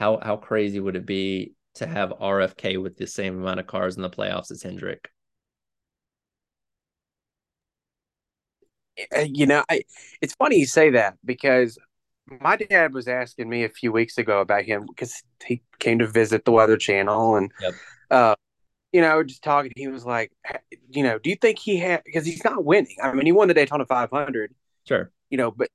how 0.00 0.18
how 0.20 0.36
crazy 0.36 0.80
would 0.80 0.96
it 0.96 1.06
be 1.06 1.52
to 1.76 1.86
have 1.86 2.10
RFK 2.10 2.82
with 2.82 2.96
the 2.96 3.06
same 3.06 3.40
amount 3.40 3.60
of 3.60 3.68
cars 3.68 3.94
in 3.94 4.02
the 4.02 4.10
playoffs 4.10 4.50
as 4.50 4.64
Hendrick? 4.64 5.08
Uh, 9.16 9.20
you 9.20 9.46
know, 9.46 9.64
I, 9.70 9.82
it's 10.20 10.34
funny 10.34 10.58
you 10.58 10.66
say 10.66 10.90
that 10.90 11.14
because 11.24 11.78
my 12.40 12.56
dad 12.56 12.92
was 12.92 13.06
asking 13.06 13.48
me 13.48 13.62
a 13.62 13.68
few 13.68 13.92
weeks 13.92 14.18
ago 14.18 14.40
about 14.40 14.64
him 14.64 14.86
because 14.86 15.22
he 15.46 15.62
came 15.78 16.00
to 16.00 16.08
visit 16.08 16.44
the 16.44 16.52
Weather 16.52 16.76
Channel 16.76 17.36
and, 17.36 17.52
yep. 17.60 17.74
uh, 18.10 18.34
you 18.94 19.00
know, 19.00 19.24
just 19.24 19.42
talking. 19.42 19.72
He 19.74 19.88
was 19.88 20.06
like, 20.06 20.30
you 20.88 21.02
know, 21.02 21.18
do 21.18 21.28
you 21.28 21.34
think 21.34 21.58
he 21.58 21.78
had 21.78 22.02
because 22.04 22.24
he's 22.24 22.44
not 22.44 22.64
winning? 22.64 22.96
I 23.02 23.12
mean, 23.12 23.26
he 23.26 23.32
won 23.32 23.48
the 23.48 23.54
Daytona 23.54 23.84
500, 23.84 24.54
sure, 24.86 25.10
you 25.30 25.36
know, 25.36 25.50
but 25.50 25.68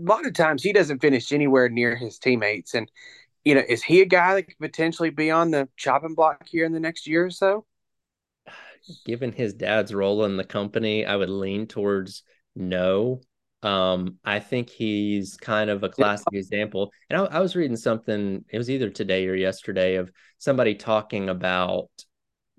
a 0.00 0.02
lot 0.02 0.24
of 0.24 0.32
times 0.32 0.62
he 0.62 0.72
doesn't 0.72 1.00
finish 1.00 1.32
anywhere 1.32 1.68
near 1.68 1.94
his 1.94 2.18
teammates. 2.18 2.72
And 2.72 2.90
you 3.44 3.54
know, 3.54 3.62
is 3.68 3.82
he 3.82 4.00
a 4.00 4.06
guy 4.06 4.36
that 4.36 4.44
could 4.44 4.58
potentially 4.58 5.10
be 5.10 5.30
on 5.30 5.50
the 5.50 5.68
chopping 5.76 6.14
block 6.14 6.48
here 6.48 6.64
in 6.64 6.72
the 6.72 6.80
next 6.80 7.06
year 7.06 7.26
or 7.26 7.30
so? 7.30 7.66
Given 9.04 9.32
his 9.32 9.52
dad's 9.52 9.92
role 9.92 10.24
in 10.24 10.38
the 10.38 10.44
company, 10.44 11.04
I 11.04 11.16
would 11.16 11.28
lean 11.28 11.66
towards 11.66 12.22
no. 12.56 13.20
Um, 13.62 14.16
I 14.24 14.40
think 14.40 14.70
he's 14.70 15.36
kind 15.36 15.68
of 15.68 15.82
a 15.82 15.90
classic 15.90 16.28
yeah. 16.32 16.38
example. 16.38 16.90
And 17.10 17.20
I, 17.20 17.24
I 17.26 17.40
was 17.40 17.54
reading 17.54 17.76
something, 17.76 18.42
it 18.48 18.56
was 18.56 18.70
either 18.70 18.88
today 18.88 19.28
or 19.28 19.34
yesterday, 19.34 19.96
of 19.96 20.10
somebody 20.38 20.74
talking 20.74 21.28
about 21.28 21.90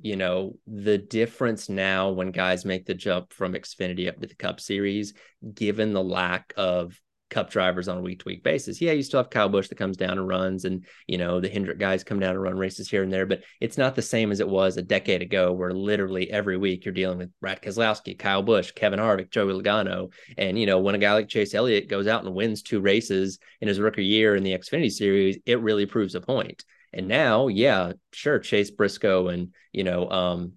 you 0.01 0.15
know 0.15 0.53
the 0.67 0.97
difference 0.97 1.69
now 1.69 2.09
when 2.09 2.31
guys 2.31 2.65
make 2.65 2.85
the 2.85 2.93
jump 2.93 3.33
from 3.33 3.53
Xfinity 3.53 4.07
up 4.07 4.19
to 4.19 4.27
the 4.27 4.35
Cup 4.35 4.59
Series, 4.59 5.13
given 5.53 5.93
the 5.93 6.03
lack 6.03 6.53
of 6.57 6.99
cup 7.31 7.49
drivers 7.49 7.87
on 7.87 7.97
a 7.97 8.01
week 8.01 8.19
to 8.19 8.25
week 8.25 8.43
basis. 8.43 8.81
Yeah, 8.81 8.91
you 8.91 9.01
still 9.01 9.21
have 9.21 9.29
Kyle 9.29 9.49
Busch 9.49 9.69
that 9.69 9.77
comes 9.77 9.97
down 9.97 10.19
and 10.19 10.27
runs, 10.27 10.65
and 10.65 10.85
you 11.07 11.17
know 11.17 11.39
the 11.39 11.49
Hendrick 11.49 11.79
guys 11.79 12.03
come 12.03 12.19
down 12.19 12.31
and 12.31 12.41
run 12.41 12.57
races 12.57 12.91
here 12.91 13.01
and 13.01 13.11
there, 13.11 13.25
but 13.25 13.41
it's 13.59 13.77
not 13.77 13.95
the 13.95 14.01
same 14.03 14.31
as 14.31 14.39
it 14.39 14.47
was 14.47 14.77
a 14.77 14.83
decade 14.83 15.23
ago, 15.23 15.51
where 15.51 15.71
literally 15.71 16.29
every 16.29 16.57
week 16.57 16.85
you're 16.85 16.93
dealing 16.93 17.17
with 17.17 17.31
Brad 17.39 17.61
Keselowski, 17.61 18.19
Kyle 18.19 18.43
Busch, 18.43 18.71
Kevin 18.73 18.99
Harvick, 18.99 19.31
Joey 19.31 19.53
Logano, 19.53 20.11
and 20.37 20.59
you 20.59 20.67
know 20.67 20.79
when 20.79 20.95
a 20.95 20.99
guy 20.99 21.13
like 21.13 21.29
Chase 21.29 21.55
Elliott 21.55 21.89
goes 21.89 22.05
out 22.05 22.23
and 22.23 22.35
wins 22.35 22.61
two 22.61 22.81
races 22.81 23.39
in 23.61 23.67
his 23.67 23.79
rookie 23.79 24.05
year 24.05 24.35
in 24.35 24.43
the 24.43 24.55
Xfinity 24.55 24.91
Series, 24.91 25.39
it 25.45 25.61
really 25.61 25.87
proves 25.87 26.13
a 26.13 26.21
point. 26.21 26.63
And 26.93 27.07
now, 27.07 27.47
yeah, 27.47 27.93
sure, 28.11 28.39
Chase 28.39 28.71
Briscoe 28.71 29.29
and 29.29 29.53
you 29.71 29.83
know 29.83 30.09
um, 30.09 30.53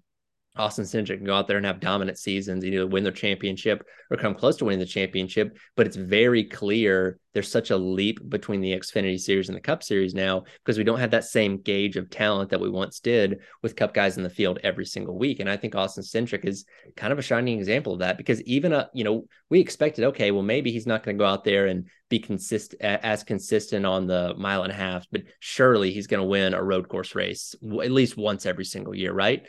Austin 0.57 0.85
Cindric 0.85 1.17
can 1.17 1.25
go 1.25 1.35
out 1.35 1.47
there 1.47 1.57
and 1.57 1.65
have 1.65 1.79
dominant 1.79 2.17
seasons, 2.17 2.63
either 2.63 2.87
win 2.87 3.03
their 3.03 3.11
championship 3.11 3.85
or 4.09 4.17
come 4.17 4.35
close 4.35 4.55
to 4.57 4.65
winning 4.65 4.79
the 4.79 4.85
championship. 4.85 5.57
But 5.75 5.85
it's 5.85 5.95
very 5.95 6.43
clear 6.43 7.19
there's 7.33 7.51
such 7.51 7.71
a 7.71 7.77
leap 7.77 8.19
between 8.29 8.61
the 8.61 8.71
Xfinity 8.71 9.19
Series 9.19 9.49
and 9.49 9.57
the 9.57 9.61
Cup 9.61 9.83
Series 9.83 10.13
now 10.13 10.43
because 10.63 10.77
we 10.77 10.85
don't 10.85 10.99
have 10.99 11.11
that 11.11 11.25
same 11.25 11.61
gauge 11.61 11.97
of 11.97 12.09
talent 12.09 12.49
that 12.51 12.61
we 12.61 12.69
once 12.69 13.01
did 13.01 13.39
with 13.61 13.75
Cup 13.75 13.93
guys 13.93 14.15
in 14.15 14.23
the 14.23 14.29
field 14.29 14.59
every 14.63 14.85
single 14.85 15.17
week. 15.17 15.41
And 15.41 15.49
I 15.49 15.57
think 15.57 15.75
Austin 15.75 16.03
Cindric 16.03 16.45
is 16.45 16.65
kind 16.95 17.11
of 17.11 17.19
a 17.19 17.23
shining 17.23 17.57
example 17.57 17.93
of 17.93 17.99
that 17.99 18.17
because 18.17 18.41
even 18.43 18.71
a 18.71 18.89
you 18.93 19.03
know 19.03 19.25
we 19.49 19.59
expected 19.59 20.05
okay, 20.05 20.31
well 20.31 20.43
maybe 20.43 20.71
he's 20.71 20.87
not 20.87 21.03
going 21.03 21.17
to 21.17 21.21
go 21.21 21.27
out 21.27 21.43
there 21.43 21.67
and 21.67 21.89
be 22.09 22.19
consistent 22.19 22.81
as 22.81 23.23
consistent 23.23 23.85
on 23.85 24.07
the 24.07 24.33
mile 24.37 24.63
and 24.63 24.71
a 24.71 24.75
half, 24.75 25.05
but 25.11 25.23
surely 25.39 25.91
he's 25.91 26.07
going 26.07 26.21
to 26.21 26.27
win 26.27 26.53
a 26.53 26.63
road 26.63 26.87
course 26.87 27.15
race 27.15 27.55
at 27.83 27.91
least 27.91 28.15
once 28.15 28.45
every 28.45 28.65
single 28.65 28.95
year, 28.95 29.11
right? 29.11 29.45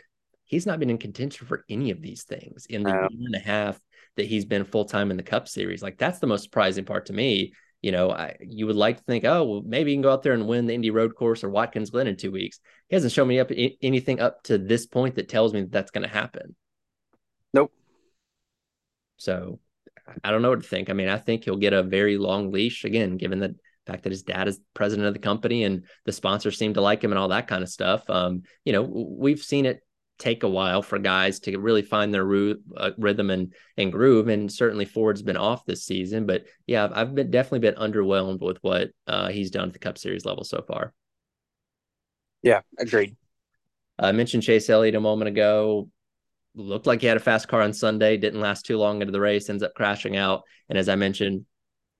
He's 0.47 0.65
not 0.65 0.79
been 0.79 0.89
in 0.89 0.97
contention 0.97 1.45
for 1.45 1.63
any 1.69 1.91
of 1.91 2.01
these 2.01 2.23
things 2.23 2.65
in 2.65 2.83
the 2.83 2.89
year 2.89 3.07
and 3.11 3.35
a 3.35 3.39
half 3.39 3.79
that 4.15 4.25
he's 4.25 4.45
been 4.45 4.65
full 4.65 4.85
time 4.85 5.11
in 5.11 5.17
the 5.17 5.23
Cup 5.23 5.47
Series. 5.47 5.83
Like 5.83 5.97
that's 5.97 6.19
the 6.19 6.27
most 6.27 6.43
surprising 6.43 6.85
part 6.85 7.05
to 7.05 7.13
me. 7.13 7.53
You 7.81 7.91
know, 7.91 8.09
I, 8.09 8.35
you 8.41 8.65
would 8.65 8.75
like 8.75 8.97
to 8.97 9.03
think, 9.03 9.23
oh, 9.23 9.43
well, 9.43 9.61
maybe 9.63 9.91
you 9.91 9.97
can 9.97 10.01
go 10.01 10.11
out 10.11 10.23
there 10.23 10.33
and 10.33 10.47
win 10.47 10.65
the 10.65 10.73
Indy 10.73 10.89
Road 10.89 11.15
Course 11.15 11.43
or 11.43 11.49
Watkins 11.49 11.91
Glen 11.91 12.07
in 12.07 12.17
two 12.17 12.31
weeks. 12.31 12.59
He 12.87 12.95
hasn't 12.95 13.13
shown 13.13 13.27
me 13.27 13.39
up 13.39 13.51
anything 13.81 14.19
up 14.19 14.41
to 14.43 14.57
this 14.57 14.87
point 14.87 15.15
that 15.15 15.29
tells 15.29 15.53
me 15.53 15.61
that 15.61 15.71
that's 15.71 15.91
going 15.91 16.07
to 16.07 16.13
happen. 16.13 16.55
Nope. 17.53 17.71
So 19.17 19.59
I 20.23 20.31
don't 20.31 20.41
know 20.41 20.49
what 20.49 20.63
to 20.63 20.67
think. 20.67 20.89
I 20.89 20.93
mean, 20.93 21.07
I 21.07 21.17
think 21.17 21.43
he'll 21.43 21.57
get 21.57 21.73
a 21.73 21.83
very 21.83 22.17
long 22.17 22.51
leash 22.51 22.83
again, 22.83 23.17
given 23.17 23.39
the 23.39 23.55
fact 23.85 24.03
that 24.03 24.11
his 24.11 24.23
dad 24.23 24.47
is 24.47 24.59
president 24.73 25.07
of 25.07 25.13
the 25.13 25.19
company 25.19 25.63
and 25.63 25.83
the 26.05 26.11
sponsors 26.11 26.57
seem 26.57 26.73
to 26.73 26.81
like 26.81 27.03
him 27.03 27.11
and 27.11 27.19
all 27.19 27.29
that 27.29 27.47
kind 27.47 27.61
of 27.61 27.69
stuff. 27.69 28.09
Um, 28.09 28.41
you 28.65 28.73
know, 28.73 28.81
we've 28.81 29.41
seen 29.41 29.65
it 29.65 29.81
take 30.17 30.43
a 30.43 30.49
while 30.49 30.81
for 30.81 30.97
guys 30.99 31.39
to 31.41 31.57
really 31.57 31.81
find 31.81 32.13
their 32.13 32.27
uh, 32.75 32.91
rhythm 32.97 33.29
and 33.29 33.53
and 33.77 33.91
groove. 33.91 34.27
And 34.27 34.51
certainly 34.51 34.85
Ford's 34.85 35.21
been 35.21 35.37
off 35.37 35.65
this 35.65 35.85
season, 35.85 36.25
but 36.25 36.45
yeah, 36.65 36.85
I've, 36.85 36.93
I've 36.93 37.15
been 37.15 37.31
definitely 37.31 37.59
been 37.59 37.75
underwhelmed 37.75 38.41
with 38.41 38.57
what 38.61 38.89
uh, 39.05 39.29
he's 39.29 39.51
done 39.51 39.67
at 39.67 39.73
the 39.73 39.79
Cup 39.79 39.97
Series 39.97 40.25
level 40.25 40.43
so 40.43 40.63
far. 40.67 40.93
Yeah, 42.41 42.61
agreed. 42.79 43.15
I 43.99 44.11
mentioned 44.11 44.43
Chase 44.43 44.69
Elliott 44.69 44.95
a 44.95 45.01
moment 45.01 45.29
ago. 45.29 45.89
Looked 46.55 46.87
like 46.87 47.01
he 47.01 47.07
had 47.07 47.17
a 47.17 47.21
fast 47.21 47.47
car 47.47 47.61
on 47.61 47.73
Sunday. 47.73 48.17
Didn't 48.17 48.41
last 48.41 48.65
too 48.65 48.77
long 48.77 49.01
into 49.01 49.11
the 49.11 49.19
race. 49.19 49.49
Ends 49.49 49.63
up 49.63 49.73
crashing 49.75 50.15
out. 50.15 50.43
And 50.69 50.77
as 50.77 50.89
I 50.89 50.95
mentioned, 50.95 51.45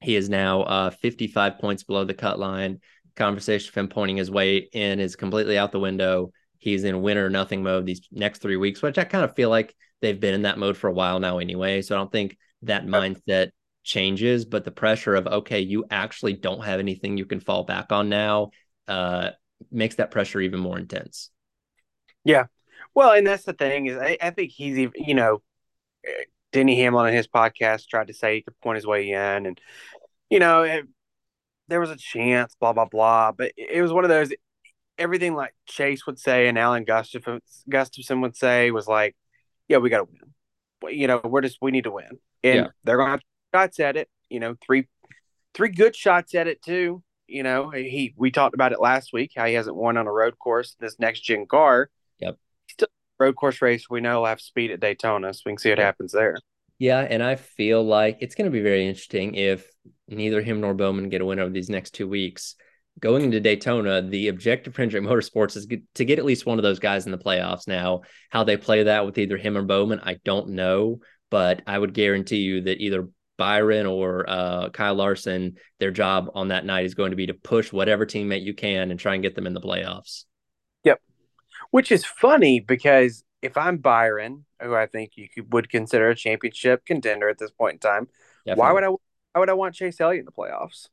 he 0.02 0.16
is 0.16 0.30
now 0.30 0.62
uh, 0.62 0.90
55 0.90 1.60
points 1.60 1.84
below 1.84 2.06
the 2.06 2.14
cut 2.14 2.40
line. 2.40 2.80
Conversation 3.16 3.70
of 3.70 3.76
him 3.76 3.88
pointing 3.88 4.18
his 4.18 4.30
way 4.30 4.58
in 4.58 5.00
is 5.00 5.16
completely 5.16 5.58
out 5.58 5.72
the 5.72 5.80
window 5.80 6.32
he's 6.60 6.84
in 6.84 7.02
win 7.02 7.18
or 7.18 7.30
nothing 7.30 7.64
mode 7.64 7.86
these 7.86 8.02
next 8.12 8.42
three 8.42 8.58
weeks, 8.58 8.82
which 8.82 8.98
I 8.98 9.04
kind 9.04 9.24
of 9.24 9.36
feel 9.36 9.50
like 9.50 9.76
they've 10.02 10.20
been 10.20 10.34
in 10.34 10.44
that 10.44 10.58
mode 10.58 10.78
for 10.78 10.88
a 10.88 10.94
while 10.94 11.20
now 11.20 11.40
anyway. 11.40 11.82
So 11.82 11.96
I 11.96 12.00
don't 12.00 12.12
think 12.12 12.38
that 12.64 12.86
mindset 12.86 13.50
changes, 13.84 14.46
but 14.46 14.66
the 14.66 14.72
pressure 14.72 15.16
of 15.16 15.28
okay, 15.28 15.62
you 15.62 15.86
actually 15.90 16.34
don't 16.34 16.64
have 16.64 16.80
anything 16.80 17.18
you 17.18 17.26
can 17.26 17.40
fall 17.40 17.64
back 17.64 17.92
on 17.92 18.10
now 18.10 18.52
uh, 18.88 19.32
makes 19.72 19.96
that 19.96 20.12
pressure 20.12 20.42
even 20.42 20.60
more 20.60 20.78
intense. 20.78 21.30
Yeah, 22.24 22.46
well, 22.94 23.12
and 23.12 23.26
that's 23.26 23.44
the 23.44 23.54
thing 23.54 23.88
is 23.88 23.98
I, 23.98 24.18
I 24.22 24.30
think 24.32 24.52
he's 24.52 24.78
even 24.78 24.94
you 24.96 25.16
know 25.16 25.42
Denny 26.52 26.82
Hamlin 26.82 27.08
on 27.08 27.14
his 27.14 27.28
podcast 27.28 27.88
tried 27.88 28.08
to 28.08 28.14
say 28.14 28.36
he 28.36 28.42
could 28.42 28.60
point 28.62 28.76
his 28.76 28.88
way 28.88 29.10
in, 29.12 29.46
and 29.46 29.60
you 30.30 30.40
know 30.40 30.64
it, 30.64 30.86
there 31.68 31.80
was 31.80 31.90
a 31.90 31.98
chance, 31.98 32.56
blah 32.60 32.74
blah 32.74 32.86
blah, 32.86 33.32
but 33.32 33.52
it 33.56 33.82
was 33.82 33.94
one 33.94 34.04
of 34.04 34.10
those 34.10 34.32
everything 34.98 35.36
like 35.36 35.54
Chase 35.66 36.06
would 36.06 36.20
say 36.20 36.48
and 36.48 36.58
Alan 36.58 36.84
Gustafson, 36.84 37.42
Gustafson 37.70 38.22
would 38.22 38.36
say 38.36 38.72
was 38.72 38.88
like, 38.88 39.16
yeah, 39.68 39.78
we 39.78 39.90
got 39.90 40.00
to 40.00 40.04
win. 40.06 40.96
You 40.96 41.08
know, 41.08 41.22
we're 41.24 41.42
just 41.42 41.58
we 41.62 41.72
need 41.72 41.86
to 41.86 41.92
win, 41.92 42.20
and 42.44 42.56
yeah. 42.56 42.68
they're 42.84 42.98
gonna 42.98 43.12
have 43.12 43.22
shots 43.54 43.80
at 43.80 43.98
it. 43.98 44.10
You 44.30 44.40
know, 44.40 44.56
three 44.64 44.88
three 45.56 45.70
good 45.70 45.96
shots 45.96 46.36
at 46.36 46.48
it 46.48 46.62
too. 46.62 47.02
You 47.28 47.44
know, 47.44 47.72
he 47.72 48.14
we 48.16 48.30
talked 48.30 48.54
about 48.54 48.74
it 48.74 48.80
last 48.80 49.12
week 49.12 49.32
how 49.36 49.46
he 49.46 49.56
hasn't 49.56 49.76
won 49.76 49.98
on 49.98 50.06
a 50.06 50.12
road 50.12 50.38
course 50.38 50.76
this 50.80 51.00
next 51.00 51.22
gen 51.22 51.48
car. 51.48 51.90
Yep, 52.20 52.38
still 52.70 52.88
road 53.20 53.36
course 53.36 53.62
race. 53.62 53.90
We 53.90 54.02
know 54.02 54.20
will 54.20 54.28
have 54.28 54.40
speed 54.40 54.70
at 54.70 54.80
Daytona, 54.80 55.34
so 55.34 55.42
we 55.46 55.54
can 55.54 55.58
see 55.58 55.70
what 55.70 55.80
happens 55.80 56.12
there. 56.12 56.38
Yeah, 56.78 57.00
and 57.00 57.24
I 57.24 57.36
feel 57.36 57.84
like 57.84 58.20
it's 58.22 58.36
going 58.36 58.46
to 58.46 58.52
be 58.52 58.62
very 58.62 58.88
interesting 58.88 59.34
if 59.34 59.68
neither 60.08 60.44
him 60.44 60.62
nor 60.62 60.76
Bowman 60.76 61.10
get 61.10 61.22
a 61.22 61.26
win 61.26 61.40
over 61.40 61.50
these 61.50 61.72
next 61.72 61.96
two 61.96 62.08
weeks 62.08 62.56
going 63.00 63.24
into 63.24 63.40
Daytona, 63.40 64.02
the 64.02 64.28
objective 64.28 64.74
for 64.74 64.82
Hendrick 64.82 65.04
Motorsports 65.04 65.56
is 65.56 65.68
to 65.96 66.06
get 66.06 66.20
at 66.20 66.26
least 66.26 66.46
one 66.46 66.58
of 66.60 66.64
those 66.64 66.80
guys 66.80 67.06
in 67.06 67.12
the 67.12 67.18
playoffs. 67.18 67.68
Now, 67.68 68.02
how 68.30 68.44
they 68.44 68.58
play 68.58 68.84
that 68.84 69.06
with 69.06 69.18
either 69.18 69.38
him 69.38 69.58
or 69.58 69.64
Bowman, 69.64 70.02
I 70.04 70.16
don't 70.26 70.50
know, 70.50 71.00
but 71.30 71.62
I 71.68 71.78
would 71.78 71.94
guarantee 71.94 72.38
you 72.38 72.62
that 72.62 72.80
either 72.80 73.10
Byron 73.38 73.86
or 73.86 74.26
uh, 74.28 74.70
Kyle 74.70 74.96
Larson, 74.96 75.58
their 75.80 75.92
job 75.92 76.32
on 76.34 76.48
that 76.48 76.66
night 76.66 76.86
is 76.86 76.96
going 76.96 77.12
to 77.12 77.18
be 77.18 77.28
to 77.28 77.34
push 77.34 77.72
whatever 77.72 78.06
teammate 78.06 78.44
you 78.44 78.54
can 78.54 78.90
and 78.92 79.00
try 79.00 79.14
and 79.14 79.24
get 79.24 79.36
them 79.36 79.48
in 79.48 79.54
the 79.54 79.62
playoffs. 79.62 80.26
Yep. 80.84 81.02
Which 81.72 81.92
is 81.92 82.04
funny 82.04 82.60
because 82.60 83.24
if 83.42 83.58
I'm 83.58 83.78
Byron, 83.78 84.46
who 84.62 84.74
I 84.74 84.88
think 84.88 85.12
you 85.16 85.28
could, 85.30 85.54
would 85.54 85.70
consider 85.70 86.10
a 86.10 86.16
championship 86.16 86.86
contender 86.86 87.30
at 87.30 87.38
this 87.38 87.52
point 87.52 87.74
in 87.74 87.80
time, 87.80 88.08
Definitely. 88.46 88.62
why 88.62 88.72
would 88.74 88.84
I 88.84 88.90
why 88.90 89.40
would 89.42 89.50
I 89.50 89.54
want 89.54 89.76
Chase 89.76 90.02
Elliott 90.02 90.22
in 90.22 90.26
the 90.26 90.32
playoffs? 90.32 90.88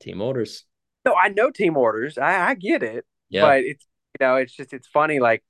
Team 0.00 0.20
orders. 0.20 0.66
No, 1.04 1.14
I 1.14 1.28
know 1.28 1.50
team 1.50 1.76
orders. 1.76 2.18
I, 2.18 2.50
I 2.50 2.54
get 2.54 2.82
it. 2.82 3.04
Yeah. 3.28 3.42
But 3.42 3.64
it's 3.64 3.86
you 4.20 4.26
know, 4.26 4.36
it's 4.36 4.54
just 4.54 4.72
it's 4.72 4.86
funny. 4.86 5.20
Like, 5.20 5.42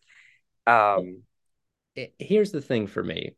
um, 0.67 1.23
here's 2.19 2.51
the 2.53 2.61
thing 2.61 2.87
for 2.87 3.03
me: 3.03 3.37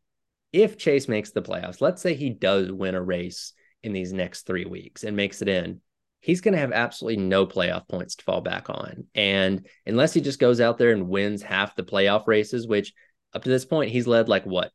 if 0.53 0.77
Chase 0.77 1.07
makes 1.07 1.31
the 1.31 1.41
playoffs, 1.41 1.81
let's 1.81 2.01
say 2.01 2.13
he 2.13 2.29
does 2.29 2.71
win 2.71 2.95
a 2.95 3.01
race 3.01 3.53
in 3.83 3.93
these 3.93 4.13
next 4.13 4.45
three 4.45 4.65
weeks 4.65 5.03
and 5.03 5.15
makes 5.15 5.41
it 5.41 5.47
in, 5.47 5.81
he's 6.19 6.41
going 6.41 6.53
to 6.53 6.59
have 6.59 6.71
absolutely 6.71 7.23
no 7.23 7.45
playoff 7.45 7.87
points 7.87 8.15
to 8.15 8.23
fall 8.23 8.41
back 8.41 8.69
on. 8.69 9.05
And 9.13 9.67
unless 9.85 10.13
he 10.13 10.21
just 10.21 10.39
goes 10.39 10.59
out 10.59 10.77
there 10.77 10.91
and 10.91 11.09
wins 11.09 11.41
half 11.41 11.75
the 11.75 11.83
playoff 11.83 12.27
races, 12.27 12.67
which 12.67 12.93
up 13.33 13.43
to 13.43 13.49
this 13.49 13.65
point, 13.65 13.91
he's 13.91 14.07
led 14.07 14.27
like 14.29 14.45
what? 14.45 14.71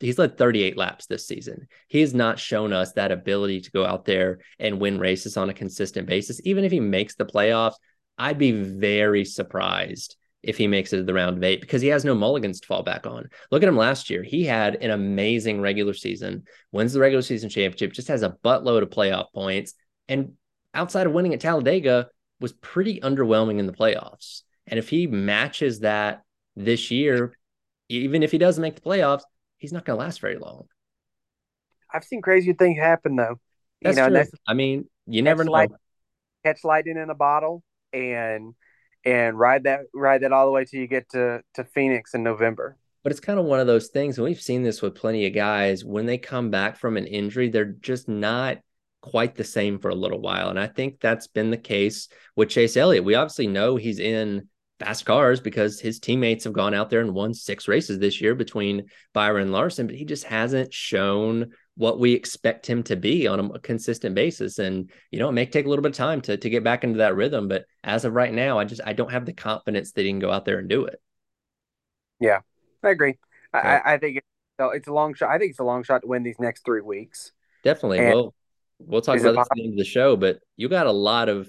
He's 0.00 0.18
led 0.18 0.36
38 0.36 0.76
laps 0.76 1.06
this 1.06 1.26
season. 1.26 1.68
He 1.88 2.00
has 2.00 2.14
not 2.14 2.38
shown 2.38 2.72
us 2.72 2.92
that 2.92 3.12
ability 3.12 3.60
to 3.62 3.70
go 3.70 3.86
out 3.86 4.04
there 4.04 4.40
and 4.58 4.80
win 4.80 4.98
races 4.98 5.36
on 5.36 5.50
a 5.50 5.54
consistent 5.54 6.06
basis. 6.06 6.40
Even 6.44 6.64
if 6.64 6.72
he 6.72 6.80
makes 6.80 7.14
the 7.14 7.24
playoffs, 7.24 7.76
I'd 8.18 8.38
be 8.38 8.52
very 8.52 9.24
surprised 9.24 10.16
if 10.42 10.58
he 10.58 10.66
makes 10.66 10.92
it 10.92 10.98
to 10.98 11.02
the 11.04 11.14
round 11.14 11.38
of 11.38 11.44
eight 11.44 11.60
because 11.60 11.80
he 11.80 11.88
has 11.88 12.04
no 12.04 12.14
mulligans 12.14 12.60
to 12.60 12.66
fall 12.66 12.82
back 12.82 13.06
on. 13.06 13.28
Look 13.50 13.62
at 13.62 13.68
him 13.68 13.76
last 13.76 14.10
year. 14.10 14.22
He 14.22 14.44
had 14.44 14.76
an 14.76 14.90
amazing 14.90 15.60
regular 15.60 15.94
season, 15.94 16.44
wins 16.70 16.92
the 16.92 17.00
regular 17.00 17.22
season 17.22 17.48
championship, 17.48 17.92
just 17.92 18.08
has 18.08 18.22
a 18.22 18.36
buttload 18.44 18.82
of 18.82 18.90
playoff 18.90 19.32
points, 19.32 19.74
and 20.08 20.32
outside 20.74 21.06
of 21.06 21.12
winning 21.12 21.32
at 21.32 21.40
Talladega, 21.40 22.08
was 22.40 22.52
pretty 22.52 23.00
underwhelming 23.00 23.58
in 23.58 23.66
the 23.66 23.72
playoffs. 23.72 24.42
And 24.66 24.78
if 24.78 24.88
he 24.88 25.06
matches 25.06 25.80
that 25.80 26.22
this 26.56 26.90
year, 26.90 27.36
even 27.88 28.22
if 28.22 28.30
he 28.30 28.38
doesn't 28.38 28.60
make 28.60 28.74
the 28.74 28.80
playoffs, 28.80 29.22
he's 29.64 29.72
not 29.72 29.86
going 29.86 29.98
to 29.98 30.04
last 30.04 30.20
very 30.20 30.36
long. 30.36 30.66
I've 31.90 32.04
seen 32.04 32.20
crazy 32.20 32.52
things 32.52 32.78
happen 32.78 33.16
though. 33.16 33.40
That's 33.80 33.96
you 33.96 34.02
know, 34.02 34.08
true. 34.08 34.16
That's, 34.18 34.30
I 34.46 34.52
mean, 34.52 34.90
you 35.06 35.22
never 35.22 35.42
know. 35.42 35.52
Light, 35.52 35.70
catch 36.44 36.64
lightning 36.64 36.98
in 36.98 37.08
a 37.08 37.14
bottle 37.14 37.62
and 37.94 38.52
and 39.06 39.38
ride 39.38 39.64
that 39.64 39.80
ride 39.94 40.20
that 40.22 40.32
all 40.32 40.44
the 40.44 40.52
way 40.52 40.66
till 40.66 40.80
you 40.80 40.86
get 40.86 41.08
to 41.10 41.40
to 41.54 41.64
Phoenix 41.64 42.12
in 42.12 42.22
November. 42.22 42.76
But 43.02 43.12
it's 43.12 43.20
kind 43.20 43.38
of 43.38 43.46
one 43.46 43.58
of 43.58 43.66
those 43.66 43.88
things, 43.88 44.18
and 44.18 44.26
we've 44.26 44.40
seen 44.40 44.62
this 44.62 44.82
with 44.82 44.94
plenty 44.94 45.26
of 45.26 45.34
guys. 45.34 45.82
When 45.82 46.04
they 46.04 46.18
come 46.18 46.50
back 46.50 46.76
from 46.76 46.98
an 46.98 47.06
injury, 47.06 47.48
they're 47.48 47.64
just 47.64 48.06
not 48.06 48.58
quite 49.00 49.34
the 49.34 49.44
same 49.44 49.78
for 49.78 49.88
a 49.88 49.94
little 49.94 50.20
while. 50.20 50.50
And 50.50 50.60
I 50.60 50.66
think 50.66 51.00
that's 51.00 51.26
been 51.26 51.50
the 51.50 51.56
case 51.56 52.08
with 52.36 52.50
Chase 52.50 52.76
Elliott. 52.76 53.04
We 53.04 53.14
obviously 53.14 53.46
know 53.46 53.76
he's 53.76 53.98
in 53.98 54.48
fast 54.78 55.06
cars 55.06 55.40
because 55.40 55.80
his 55.80 56.00
teammates 56.00 56.44
have 56.44 56.52
gone 56.52 56.74
out 56.74 56.90
there 56.90 57.00
and 57.00 57.14
won 57.14 57.32
six 57.32 57.68
races 57.68 57.98
this 57.98 58.20
year 58.20 58.34
between 58.34 58.86
Byron 59.12 59.52
Larson, 59.52 59.86
but 59.86 59.96
he 59.96 60.04
just 60.04 60.24
hasn't 60.24 60.72
shown 60.72 61.52
what 61.76 61.98
we 61.98 62.12
expect 62.12 62.66
him 62.66 62.82
to 62.84 62.96
be 62.96 63.26
on 63.26 63.40
a 63.40 63.58
consistent 63.58 64.14
basis. 64.14 64.58
And, 64.58 64.90
you 65.10 65.18
know, 65.18 65.28
it 65.28 65.32
may 65.32 65.46
take 65.46 65.66
a 65.66 65.68
little 65.68 65.82
bit 65.82 65.92
of 65.92 65.96
time 65.96 66.20
to, 66.22 66.36
to 66.36 66.50
get 66.50 66.64
back 66.64 66.84
into 66.84 66.98
that 66.98 67.16
rhythm. 67.16 67.48
But 67.48 67.64
as 67.82 68.04
of 68.04 68.14
right 68.14 68.32
now, 68.32 68.58
I 68.58 68.64
just, 68.64 68.80
I 68.84 68.92
don't 68.92 69.10
have 69.10 69.26
the 69.26 69.32
confidence 69.32 69.92
that 69.92 70.02
he 70.02 70.08
can 70.08 70.18
go 70.18 70.30
out 70.30 70.44
there 70.44 70.58
and 70.58 70.68
do 70.68 70.84
it. 70.86 71.00
Yeah, 72.20 72.40
I 72.82 72.90
agree. 72.90 73.18
I, 73.52 73.80
I 73.84 73.98
think 73.98 74.18
it's, 74.18 74.26
it's 74.58 74.88
a 74.88 74.92
long 74.92 75.14
shot. 75.14 75.30
I 75.30 75.38
think 75.38 75.50
it's 75.50 75.60
a 75.60 75.64
long 75.64 75.82
shot 75.82 76.02
to 76.02 76.08
win 76.08 76.22
these 76.22 76.38
next 76.38 76.64
three 76.64 76.80
weeks. 76.80 77.32
Definitely. 77.62 77.98
And, 77.98 78.14
well, 78.14 78.34
We'll 78.80 79.00
talk 79.00 79.18
about 79.18 79.36
this 79.36 79.38
at 79.38 79.48
the 79.54 79.64
end 79.64 79.72
of 79.74 79.78
the 79.78 79.84
show, 79.84 80.16
but 80.16 80.40
you 80.56 80.68
got 80.68 80.86
a 80.86 80.92
lot 80.92 81.28
of 81.28 81.48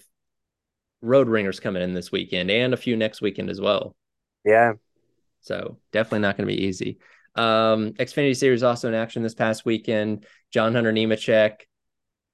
road 1.06 1.30
ringers 1.30 1.60
coming 1.60 1.84
in 1.84 1.94
this 1.94 2.12
weekend 2.12 2.52
and 2.52 2.74
a 2.74 2.78
few 2.78 2.98
next 2.98 3.22
weekend 3.22 3.50
as 3.50 3.62
well. 3.62 3.96
Yeah. 4.44 4.74
So 5.42 5.78
definitely 5.92 6.20
not 6.20 6.38
going 6.38 6.48
to 6.48 6.56
be 6.56 6.66
easy. 6.66 6.98
Um, 7.36 7.92
Xfinity 7.94 8.36
Series 8.36 8.64
also 8.64 8.88
in 8.88 8.94
action 8.94 9.24
this 9.24 9.36
past 9.36 9.66
weekend. 9.66 10.26
John 10.52 10.74
Hunter 10.74 10.92
Nemechek, 10.92 11.62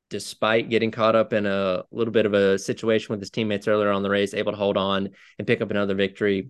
despite 0.09 0.69
getting 0.69 0.91
caught 0.91 1.15
up 1.15 1.33
in 1.33 1.45
a 1.45 1.83
little 1.91 2.13
bit 2.13 2.25
of 2.25 2.33
a 2.33 2.57
situation 2.57 3.11
with 3.11 3.19
his 3.19 3.29
teammates 3.29 3.67
earlier 3.67 3.91
on 3.91 4.03
the 4.03 4.09
race, 4.09 4.33
able 4.33 4.51
to 4.51 4.57
hold 4.57 4.77
on 4.77 5.09
and 5.37 5.47
pick 5.47 5.61
up 5.61 5.71
another 5.71 5.95
victory. 5.95 6.49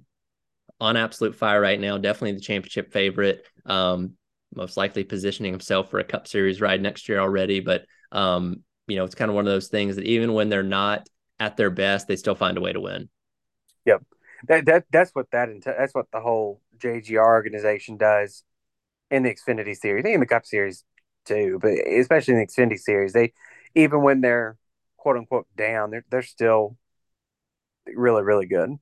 On 0.80 0.98
absolute 0.98 1.36
fire 1.36 1.62
right 1.62 1.80
now, 1.80 1.98
definitely 1.98 2.34
the 2.34 2.42
championship 2.42 2.92
favorite. 2.92 3.46
Um, 3.66 4.14
most 4.54 4.78
likely 4.78 5.04
positioning 5.04 5.54
himself 5.54 5.90
for 5.90 6.00
a 6.00 6.04
Cup 6.04 6.28
Series 6.28 6.60
ride 6.60 6.82
next 6.82 7.08
year 7.08 7.20
already, 7.20 7.60
but 7.60 7.86
um, 8.12 8.64
you 8.88 8.98
know, 8.98 9.06
it's 9.06 9.16
kind 9.16 9.30
of 9.30 9.36
one 9.36 9.48
of 9.48 9.54
those 9.54 9.70
things 9.70 9.96
that 9.96 10.06
even 10.06 10.34
when 10.34 10.50
they're 10.50 10.64
not 10.64 11.08
at 11.42 11.58
their 11.58 11.72
best, 11.72 12.08
they 12.08 12.16
still 12.16 12.36
find 12.36 12.56
a 12.56 12.62
way 12.62 12.72
to 12.72 12.80
win. 12.80 13.10
Yep. 13.86 14.04
That, 14.48 14.66
that 14.66 14.86
that's 14.92 15.12
what 15.12 15.30
that 15.32 15.50
that's 15.66 15.94
what 15.94 16.06
the 16.12 16.20
whole 16.20 16.62
JGR 16.78 17.18
organization 17.18 17.98
does 17.98 18.44
in 19.10 19.24
the 19.24 19.34
Xfinity 19.34 19.76
series, 19.76 20.06
in 20.06 20.20
the 20.20 20.26
Cup 20.28 20.46
series 20.46 20.84
too, 21.26 21.58
but 21.62 21.72
especially 21.72 22.36
in 22.36 22.40
the 22.40 22.46
Xfinity 22.46 22.80
series, 22.80 23.14
they 23.14 23.34
even 23.76 24.04
when 24.04 24.22
they're 24.22 24.58
quote 24.98 25.18
unquote 25.18 25.48
down, 25.58 25.90
they're 25.90 26.06
they're 26.12 26.22
still 26.22 26.78
really 27.88 28.22
really 28.22 28.46
good. 28.46 28.78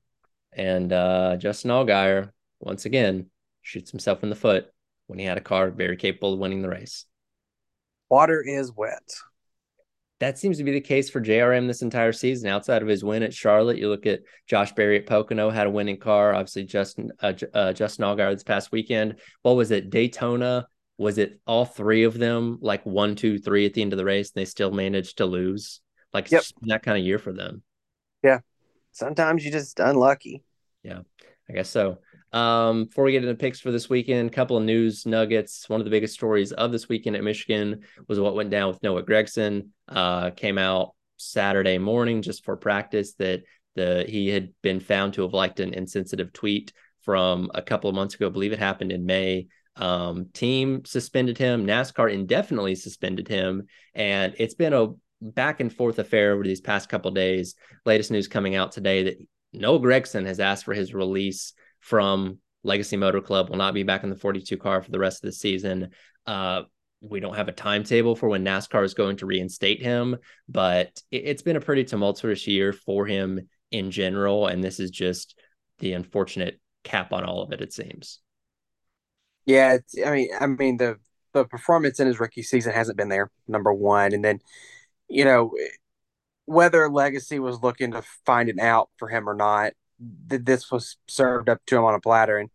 And 0.52 0.92
uh, 0.92 1.36
Justin 1.36 1.70
Allgaier 1.70 2.30
once 2.60 2.84
again 2.84 3.30
shoots 3.62 3.90
himself 3.90 4.22
in 4.22 4.28
the 4.30 4.36
foot 4.36 4.70
when 5.06 5.18
he 5.18 5.24
had 5.24 5.38
a 5.38 5.42
car 5.42 5.70
very 5.70 5.96
capable 5.96 6.34
of 6.34 6.38
winning 6.38 6.62
the 6.62 6.68
race. 6.68 7.06
Water 8.10 8.42
is 8.42 8.70
wet. 8.72 9.08
That 10.20 10.38
seems 10.38 10.58
to 10.58 10.64
be 10.64 10.72
the 10.72 10.80
case 10.82 11.08
for 11.08 11.20
JRM 11.20 11.66
this 11.66 11.80
entire 11.80 12.12
season. 12.12 12.50
Outside 12.50 12.82
of 12.82 12.88
his 12.88 13.02
win 13.02 13.22
at 13.22 13.32
Charlotte, 13.32 13.78
you 13.78 13.88
look 13.88 14.04
at 14.06 14.20
Josh 14.46 14.72
Berry 14.72 14.98
at 14.98 15.06
Pocono 15.06 15.48
had 15.48 15.66
a 15.66 15.70
winning 15.70 15.98
car. 15.98 16.34
Obviously, 16.34 16.64
Justin 16.64 17.10
uh, 17.20 17.32
uh, 17.54 17.72
Justin 17.72 18.04
Allgaier 18.04 18.34
this 18.34 18.44
past 18.44 18.70
weekend. 18.70 19.16
What 19.42 19.56
was 19.56 19.70
it? 19.70 19.88
Daytona. 19.88 20.66
Was 20.98 21.16
it 21.16 21.40
all 21.46 21.64
three 21.64 22.04
of 22.04 22.18
them 22.18 22.58
like 22.60 22.84
one, 22.84 23.16
two, 23.16 23.38
three 23.38 23.64
at 23.64 23.72
the 23.72 23.80
end 23.80 23.94
of 23.94 23.96
the 23.96 24.04
race, 24.04 24.30
and 24.30 24.40
they 24.40 24.44
still 24.44 24.70
managed 24.70 25.16
to 25.18 25.26
lose? 25.26 25.80
Like 26.12 26.30
yep. 26.30 26.42
that 26.62 26.82
kind 26.82 26.98
of 26.98 27.04
year 27.04 27.18
for 27.18 27.32
them. 27.32 27.62
Yeah. 28.22 28.40
Sometimes 28.92 29.44
you 29.44 29.50
just 29.50 29.80
unlucky. 29.80 30.42
Yeah, 30.82 31.00
I 31.48 31.52
guess 31.54 31.70
so. 31.70 31.98
Um, 32.32 32.84
before 32.84 33.04
we 33.04 33.12
get 33.12 33.24
into 33.24 33.34
picks 33.34 33.60
for 33.60 33.72
this 33.72 33.88
weekend, 33.88 34.30
a 34.30 34.32
couple 34.32 34.56
of 34.56 34.62
news 34.62 35.04
nuggets. 35.04 35.68
One 35.68 35.80
of 35.80 35.84
the 35.84 35.90
biggest 35.90 36.14
stories 36.14 36.52
of 36.52 36.70
this 36.70 36.88
weekend 36.88 37.16
at 37.16 37.24
Michigan 37.24 37.80
was 38.08 38.20
what 38.20 38.34
went 38.34 38.50
down 38.50 38.68
with 38.68 38.82
Noah 38.82 39.02
Gragson. 39.02 39.68
Uh, 39.88 40.30
came 40.30 40.58
out 40.58 40.94
Saturday 41.16 41.78
morning 41.78 42.22
just 42.22 42.44
for 42.44 42.56
practice 42.56 43.14
that 43.14 43.42
the 43.74 44.04
he 44.08 44.28
had 44.28 44.52
been 44.62 44.80
found 44.80 45.14
to 45.14 45.22
have 45.22 45.32
liked 45.32 45.60
an 45.60 45.74
insensitive 45.74 46.32
tweet 46.32 46.72
from 47.02 47.50
a 47.54 47.62
couple 47.62 47.90
of 47.90 47.96
months 47.96 48.14
ago. 48.14 48.26
I 48.26 48.30
believe 48.30 48.52
it 48.52 48.58
happened 48.58 48.92
in 48.92 49.06
May. 49.06 49.48
Um, 49.76 50.28
team 50.32 50.84
suspended 50.84 51.38
him. 51.38 51.66
NASCAR 51.66 52.12
indefinitely 52.12 52.74
suspended 52.74 53.28
him, 53.28 53.66
and 53.94 54.34
it's 54.38 54.54
been 54.54 54.72
a 54.72 54.88
back 55.22 55.60
and 55.60 55.72
forth 55.72 55.98
affair 55.98 56.32
over 56.32 56.44
these 56.44 56.60
past 56.60 56.88
couple 56.88 57.10
days. 57.10 57.54
Latest 57.84 58.10
news 58.10 58.28
coming 58.28 58.54
out 58.54 58.72
today 58.72 59.04
that 59.04 59.18
Noah 59.52 59.80
Gragson 59.80 60.26
has 60.26 60.40
asked 60.40 60.64
for 60.64 60.74
his 60.74 60.94
release 60.94 61.52
from 61.80 62.38
Legacy 62.62 62.96
Motor 62.96 63.20
Club 63.20 63.48
will 63.48 63.56
not 63.56 63.74
be 63.74 63.82
back 63.82 64.04
in 64.04 64.10
the 64.10 64.16
42 64.16 64.56
car 64.56 64.82
for 64.82 64.90
the 64.90 64.98
rest 64.98 65.22
of 65.22 65.28
the 65.28 65.32
season. 65.32 65.90
Uh, 66.26 66.62
we 67.00 67.20
don't 67.20 67.36
have 67.36 67.48
a 67.48 67.52
timetable 67.52 68.14
for 68.14 68.28
when 68.28 68.44
NASCAR 68.44 68.84
is 68.84 68.94
going 68.94 69.16
to 69.16 69.26
reinstate 69.26 69.82
him, 69.82 70.16
but 70.48 71.00
it, 71.10 71.26
has 71.26 71.42
been 71.42 71.56
a 71.56 71.60
pretty 71.60 71.84
tumultuous 71.84 72.46
year 72.46 72.72
for 72.72 73.06
him 73.06 73.48
in 73.70 73.90
general. 73.90 74.46
And 74.46 74.62
this 74.62 74.78
is 74.78 74.90
just 74.90 75.38
the 75.78 75.94
unfortunate 75.94 76.60
cap 76.84 77.12
on 77.12 77.24
all 77.24 77.42
of 77.42 77.52
it, 77.52 77.62
it 77.62 77.72
seems. 77.72 78.20
Yeah, 79.46 79.78
I 80.04 80.10
mean, 80.10 80.28
I 80.38 80.46
mean 80.46 80.76
the 80.76 80.98
the 81.32 81.44
performance 81.44 82.00
in 82.00 82.06
his 82.06 82.20
rookie 82.20 82.42
season 82.42 82.72
hasn't 82.72 82.98
been 82.98 83.08
there. 83.08 83.30
Number 83.48 83.72
one, 83.72 84.12
and 84.12 84.24
then 84.24 84.40
you 85.08 85.24
know 85.24 85.52
whether 86.44 86.88
Legacy 86.90 87.38
was 87.38 87.62
looking 87.62 87.92
to 87.92 88.02
find 88.26 88.48
an 88.48 88.60
out 88.60 88.90
for 88.98 89.08
him 89.08 89.28
or 89.28 89.34
not, 89.34 89.72
that 90.28 90.46
this 90.46 90.70
was 90.70 90.96
served 91.06 91.48
up 91.48 91.60
to 91.66 91.76
him 91.76 91.84
on 91.84 91.94
a 91.94 92.00
platter, 92.00 92.38
and 92.38 92.50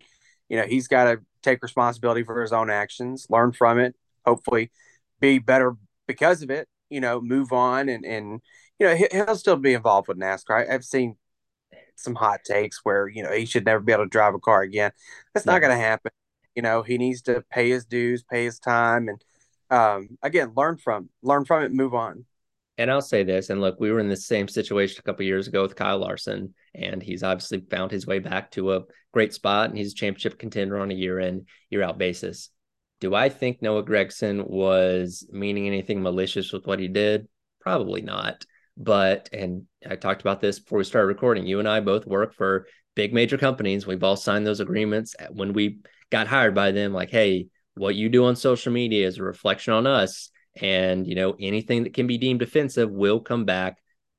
you 0.50 0.58
know 0.58 0.66
he's 0.66 0.88
got 0.88 1.06
to 1.06 1.20
take 1.42 1.62
responsibility 1.62 2.24
for 2.24 2.42
his 2.42 2.54
own 2.54 2.70
actions, 2.70 3.28
learn 3.30 3.52
from 3.52 3.80
it, 3.80 3.96
hopefully 4.26 4.72
be 5.20 5.40
better 5.40 5.76
because 6.08 6.42
of 6.42 6.50
it. 6.50 6.68
You 6.90 7.02
know, 7.02 7.22
move 7.22 7.52
on, 7.52 7.90
and 7.90 8.06
and 8.06 8.42
you 8.80 8.88
know 8.88 8.96
he'll 9.12 9.36
still 9.36 9.56
be 9.56 9.74
involved 9.74 10.08
with 10.08 10.18
NASCAR. 10.20 10.70
I've 10.70 10.86
seen 10.86 11.18
some 11.96 12.16
hot 12.16 12.42
takes 12.46 12.80
where 12.84 13.08
you 13.08 13.24
know 13.24 13.32
he 13.32 13.46
should 13.46 13.66
never 13.66 13.80
be 13.80 13.94
able 13.94 14.06
to 14.06 14.10
drive 14.10 14.34
a 14.34 14.40
car 14.40 14.62
again. 14.62 14.92
That's 15.34 15.46
not 15.46 15.62
going 15.62 15.76
to 15.76 15.84
happen. 15.84 16.12
You 16.56 16.62
know, 16.62 16.84
he 16.84 16.98
needs 16.98 17.22
to 17.24 17.44
pay 17.52 17.70
his 17.70 17.86
dues, 17.86 18.24
pay 18.24 18.46
his 18.46 18.60
time, 18.60 19.10
and 19.10 19.22
um, 19.70 20.18
again, 20.22 20.54
learn 20.56 20.78
from 20.78 21.10
learn 21.22 21.46
from 21.46 21.64
it, 21.64 21.72
move 21.72 21.94
on 21.94 22.26
and 22.78 22.92
I'll 22.92 23.02
say 23.02 23.24
this, 23.24 23.50
and 23.50 23.62
look, 23.62 23.80
we 23.80 23.92
were 23.92 24.00
in 24.00 24.10
the 24.10 24.18
same 24.18 24.48
situation 24.48 24.98
a 25.00 25.04
couple 25.04 25.26
years 25.26 25.48
ago 25.48 25.62
with 25.62 25.76
Kyle 25.76 25.98
Larson, 25.98 26.54
and 26.78 27.02
he's 27.02 27.24
obviously 27.24 27.62
found 27.70 27.92
his 27.92 28.06
way 28.06 28.20
back 28.20 28.52
to 28.52 28.74
a 28.74 28.82
great 29.14 29.34
spot, 29.34 29.70
and 29.70 29.78
he's 29.78 29.94
a 29.94 29.96
championship 29.96 30.38
contender 30.38 30.78
on 30.78 30.92
a 30.92 30.96
year 30.96 31.20
in, 31.20 31.46
year 31.70 31.84
out 31.84 31.98
basis. 31.98 32.50
Do 33.02 33.14
I 33.14 33.30
think 33.30 33.62
Noah 33.62 33.84
Gragson 33.84 34.48
was 34.48 35.28
meaning 35.32 35.68
anything 35.68 36.02
malicious 36.02 36.52
with 36.54 36.66
what 36.66 36.80
he 36.80 36.88
did? 36.88 37.28
Probably 37.62 38.02
not. 38.02 38.46
But, 38.78 39.30
and 39.32 39.64
I 39.90 39.96
talked 39.96 40.22
about 40.22 40.42
this 40.42 40.60
before 40.60 40.80
we 40.80 40.84
started 40.84 41.08
recording. 41.08 41.46
You 41.46 41.60
and 41.60 41.68
I 41.68 41.80
both 41.80 42.06
work 42.06 42.34
for 42.34 42.68
big 42.96 43.14
major 43.14 43.38
companies. 43.38 43.88
We've 43.88 44.04
all 44.04 44.18
signed 44.18 44.46
those 44.46 44.60
agreements 44.60 45.16
when 45.32 45.54
we 45.54 45.80
got 46.10 46.28
hired 46.28 46.56
by 46.56 46.72
them. 46.72 46.94
Like, 46.94 47.10
hey, 47.10 47.48
what 47.76 47.96
you 47.96 48.10
do 48.10 48.26
on 48.26 48.36
social 48.36 48.72
media 48.72 49.08
is 49.08 49.18
a 49.18 49.24
reflection 49.24 49.74
on 49.74 49.88
us 49.88 50.30
and, 50.62 51.06
you 51.06 51.16
know, 51.16 51.36
anything 51.40 51.84
that 51.84 51.94
can 51.94 52.08
be 52.08 52.18
deemed 52.18 52.42
offensive 52.42 52.90
will 52.90 53.20
come 53.20 53.46
back 53.46 53.78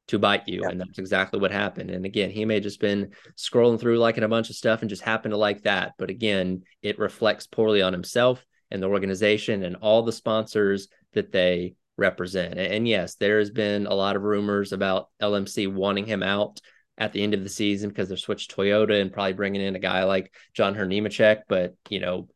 to 0.08 0.18
bite 0.18 0.46
you. 0.46 0.62
Yeah. 0.62 0.70
And 0.70 0.80
that's 0.80 0.98
exactly 0.98 1.40
what 1.40 1.50
happened. 1.50 1.90
And 1.90 2.04
again, 2.04 2.30
he 2.30 2.44
may 2.44 2.54
have 2.54 2.62
just 2.62 2.80
been 2.80 3.12
scrolling 3.36 3.80
through 3.80 3.98
liking 3.98 4.24
a 4.24 4.28
bunch 4.28 4.50
of 4.50 4.56
stuff 4.56 4.80
and 4.80 4.90
just 4.90 5.02
happened 5.02 5.32
to 5.32 5.38
like 5.38 5.62
that. 5.62 5.92
But 5.98 6.10
again, 6.10 6.62
it 6.82 6.98
reflects 6.98 7.46
poorly 7.46 7.82
on 7.82 7.92
himself 7.92 8.44
and 8.70 8.82
the 8.82 8.88
organization 8.88 9.62
and 9.64 9.76
all 9.76 10.02
the 10.02 10.12
sponsors 10.12 10.88
that 11.14 11.32
they 11.32 11.74
represent. 11.96 12.58
And 12.58 12.86
yes, 12.86 13.14
there 13.16 13.38
has 13.38 13.50
been 13.50 13.86
a 13.86 13.94
lot 13.94 14.16
of 14.16 14.22
rumors 14.22 14.72
about 14.72 15.08
LMC 15.20 15.72
wanting 15.72 16.06
him 16.06 16.22
out 16.22 16.60
at 16.98 17.12
the 17.12 17.22
end 17.22 17.34
of 17.34 17.42
the 17.42 17.48
season 17.48 17.88
because 17.88 18.08
they're 18.08 18.16
switched 18.16 18.54
Toyota 18.54 19.00
and 19.00 19.12
probably 19.12 19.32
bringing 19.32 19.60
in 19.60 19.76
a 19.76 19.80
guy 19.80 20.04
like 20.04 20.32
John 20.54 20.74
Hunter 20.74 20.86
Nemechek. 20.86 21.42
But 21.48 21.74
you 21.88 22.00
know, 22.00 22.28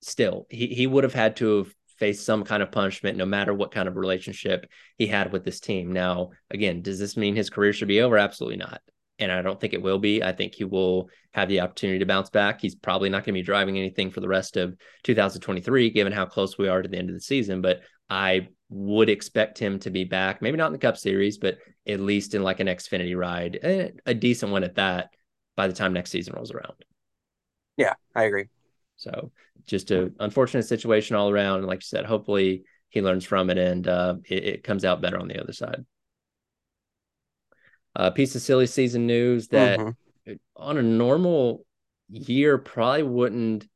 still, 0.00 0.46
he 0.50 0.68
he 0.68 0.86
would 0.86 1.04
have 1.04 1.14
had 1.14 1.36
to 1.36 1.58
have 1.58 1.74
faced 2.02 2.26
some 2.26 2.42
kind 2.42 2.64
of 2.64 2.72
punishment, 2.72 3.16
no 3.16 3.24
matter 3.24 3.54
what 3.54 3.70
kind 3.70 3.86
of 3.86 3.94
relationship 3.94 4.68
he 4.98 5.06
had 5.06 5.32
with 5.32 5.44
this 5.44 5.60
team. 5.60 5.92
Now, 5.92 6.30
again, 6.50 6.82
does 6.82 6.98
this 6.98 7.16
mean 7.16 7.36
his 7.36 7.48
career 7.48 7.72
should 7.72 7.86
be 7.86 8.00
over? 8.00 8.18
Absolutely 8.18 8.56
not. 8.56 8.80
And 9.20 9.30
I 9.30 9.40
don't 9.40 9.60
think 9.60 9.72
it 9.72 9.82
will 9.82 10.00
be. 10.00 10.20
I 10.20 10.32
think 10.32 10.52
he 10.52 10.64
will 10.64 11.10
have 11.32 11.48
the 11.48 11.60
opportunity 11.60 12.00
to 12.00 12.04
bounce 12.04 12.28
back. 12.28 12.60
He's 12.60 12.74
probably 12.74 13.08
not 13.08 13.18
going 13.18 13.34
to 13.34 13.40
be 13.40 13.42
driving 13.42 13.78
anything 13.78 14.10
for 14.10 14.18
the 14.18 14.26
rest 14.26 14.56
of 14.56 14.74
2023, 15.04 15.90
given 15.90 16.12
how 16.12 16.26
close 16.26 16.58
we 16.58 16.66
are 16.66 16.82
to 16.82 16.88
the 16.88 16.98
end 16.98 17.08
of 17.08 17.14
the 17.14 17.20
season. 17.20 17.62
But 17.62 17.82
I 18.10 18.48
would 18.68 19.08
expect 19.08 19.60
him 19.60 19.78
to 19.78 19.90
be 19.90 20.02
back, 20.02 20.42
maybe 20.42 20.56
not 20.56 20.66
in 20.66 20.72
the 20.72 20.80
Cup 20.80 20.96
Series, 20.96 21.38
but 21.38 21.58
at 21.86 22.00
least 22.00 22.34
in 22.34 22.42
like 22.42 22.58
an 22.58 22.66
Xfinity 22.66 23.16
ride, 23.16 23.60
eh, 23.62 23.90
a 24.06 24.14
decent 24.14 24.50
one 24.50 24.64
at 24.64 24.74
that 24.74 25.10
by 25.54 25.68
the 25.68 25.72
time 25.72 25.92
next 25.92 26.10
season 26.10 26.34
rolls 26.34 26.50
around. 26.50 26.84
Yeah, 27.76 27.94
I 28.12 28.24
agree. 28.24 28.48
So 28.96 29.32
just 29.66 29.90
a 29.90 30.12
unfortunate 30.20 30.64
situation 30.64 31.16
all 31.16 31.30
around. 31.30 31.58
And 31.58 31.66
like 31.66 31.78
you 31.78 31.86
said, 31.86 32.04
hopefully 32.04 32.64
he 32.88 33.02
learns 33.02 33.24
from 33.24 33.50
it 33.50 33.58
and 33.58 33.86
uh, 33.86 34.16
it, 34.28 34.44
it, 34.44 34.64
comes 34.64 34.84
out 34.84 35.00
better 35.00 35.18
on 35.18 35.28
the 35.28 35.40
other 35.40 35.52
side. 35.52 35.84
A 37.96 38.02
uh, 38.02 38.10
piece 38.10 38.34
of 38.34 38.42
silly 38.42 38.66
season 38.66 39.06
news 39.06 39.48
that 39.48 39.78
mm-hmm. 39.78 40.32
on 40.56 40.78
a 40.78 40.82
normal 40.82 41.64
year 42.10 42.58
probably 42.58 43.02
wouldn't 43.02 43.66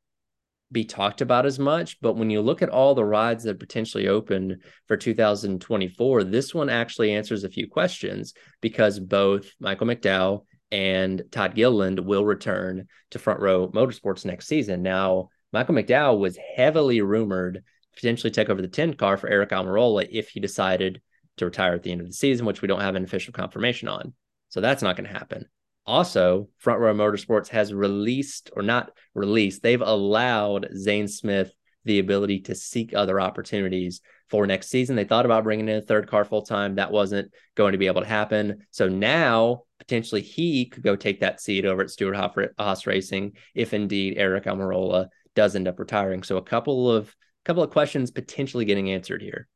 be 0.72 0.84
talked 0.84 1.20
about 1.20 1.46
as 1.46 1.58
much. 1.58 2.00
But 2.00 2.16
when 2.16 2.30
you 2.30 2.40
look 2.40 2.62
at 2.62 2.68
all 2.68 2.94
the 2.94 3.04
rides 3.04 3.44
that 3.44 3.60
potentially 3.60 4.08
open 4.08 4.60
for 4.86 4.96
2024, 4.96 6.24
this 6.24 6.54
one 6.54 6.68
actually 6.68 7.12
answers 7.12 7.44
a 7.44 7.50
few 7.50 7.68
questions 7.68 8.34
because 8.60 8.98
both 8.98 9.50
Michael 9.60 9.86
McDowell 9.86 10.44
and 10.76 11.22
Todd 11.30 11.54
Gilliland 11.54 11.98
will 12.00 12.26
return 12.26 12.86
to 13.10 13.18
Front 13.18 13.40
Row 13.40 13.70
Motorsports 13.70 14.26
next 14.26 14.46
season. 14.46 14.82
Now, 14.82 15.30
Michael 15.50 15.74
McDowell 15.74 16.18
was 16.18 16.38
heavily 16.54 17.00
rumored 17.00 17.54
to 17.54 17.62
potentially 17.94 18.30
take 18.30 18.50
over 18.50 18.60
the 18.60 18.68
10 18.68 18.92
car 18.92 19.16
for 19.16 19.30
Aric 19.30 19.52
Almirola 19.52 20.06
if 20.12 20.28
he 20.28 20.38
decided 20.38 21.00
to 21.38 21.46
retire 21.46 21.72
at 21.72 21.82
the 21.82 21.92
end 21.92 22.02
of 22.02 22.06
the 22.06 22.12
season, 22.12 22.44
which 22.44 22.60
we 22.60 22.68
don't 22.68 22.82
have 22.82 22.94
an 22.94 23.04
official 23.04 23.32
confirmation 23.32 23.88
on. 23.88 24.12
So 24.50 24.60
that's 24.60 24.82
not 24.82 24.96
going 24.96 25.06
to 25.08 25.18
happen. 25.18 25.46
Also, 25.86 26.50
Front 26.58 26.80
Row 26.80 26.92
Motorsports 26.92 27.48
has 27.48 27.72
released 27.72 28.50
or 28.54 28.62
not 28.62 28.90
released, 29.14 29.62
they've 29.62 29.80
allowed 29.80 30.68
Zane 30.76 31.08
Smith 31.08 31.54
the 31.86 32.00
ability 32.00 32.40
to 32.40 32.54
seek 32.54 32.92
other 32.92 33.18
opportunities 33.18 34.02
for 34.28 34.46
next 34.46 34.68
season. 34.68 34.94
They 34.94 35.04
thought 35.04 35.24
about 35.24 35.44
bringing 35.44 35.70
in 35.70 35.76
a 35.76 35.80
third 35.80 36.10
car 36.10 36.26
full 36.26 36.42
time. 36.42 36.74
That 36.74 36.90
wasn't 36.90 37.30
going 37.54 37.72
to 37.72 37.78
be 37.78 37.86
able 37.86 38.02
to 38.02 38.06
happen. 38.06 38.66
So 38.72 38.88
now 38.88 39.62
potentially 39.86 40.22
he 40.22 40.66
could 40.66 40.82
go 40.82 40.96
take 40.96 41.20
that 41.20 41.40
seat 41.40 41.64
over 41.64 41.82
at 41.82 41.90
Stewart 41.90 42.16
Haas 42.58 42.86
Racing 42.86 43.32
if 43.54 43.74
indeed 43.74 44.18
Aric 44.18 44.44
Almirola 44.44 45.08
does 45.34 45.54
end 45.54 45.68
up 45.68 45.78
retiring. 45.78 46.22
So 46.22 46.36
a 46.36 46.42
couple 46.42 46.90
of 46.90 47.14
couple 47.44 47.62
of 47.62 47.70
questions 47.70 48.10
potentially 48.10 48.64
getting 48.64 48.90
answered 48.90 49.22
here. 49.22 49.48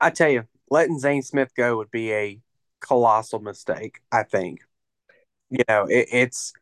I 0.00 0.10
tell 0.10 0.30
you, 0.30 0.44
letting 0.70 0.98
Zane 0.98 1.22
Smith 1.22 1.52
go 1.54 1.76
would 1.76 1.90
be 1.90 2.12
a 2.12 2.40
colossal 2.80 3.40
mistake. 3.40 4.00
I 4.10 4.22
think 4.22 4.60
you 5.50 5.64
know 5.68 5.86
it, 5.86 6.08
it's 6.12 6.52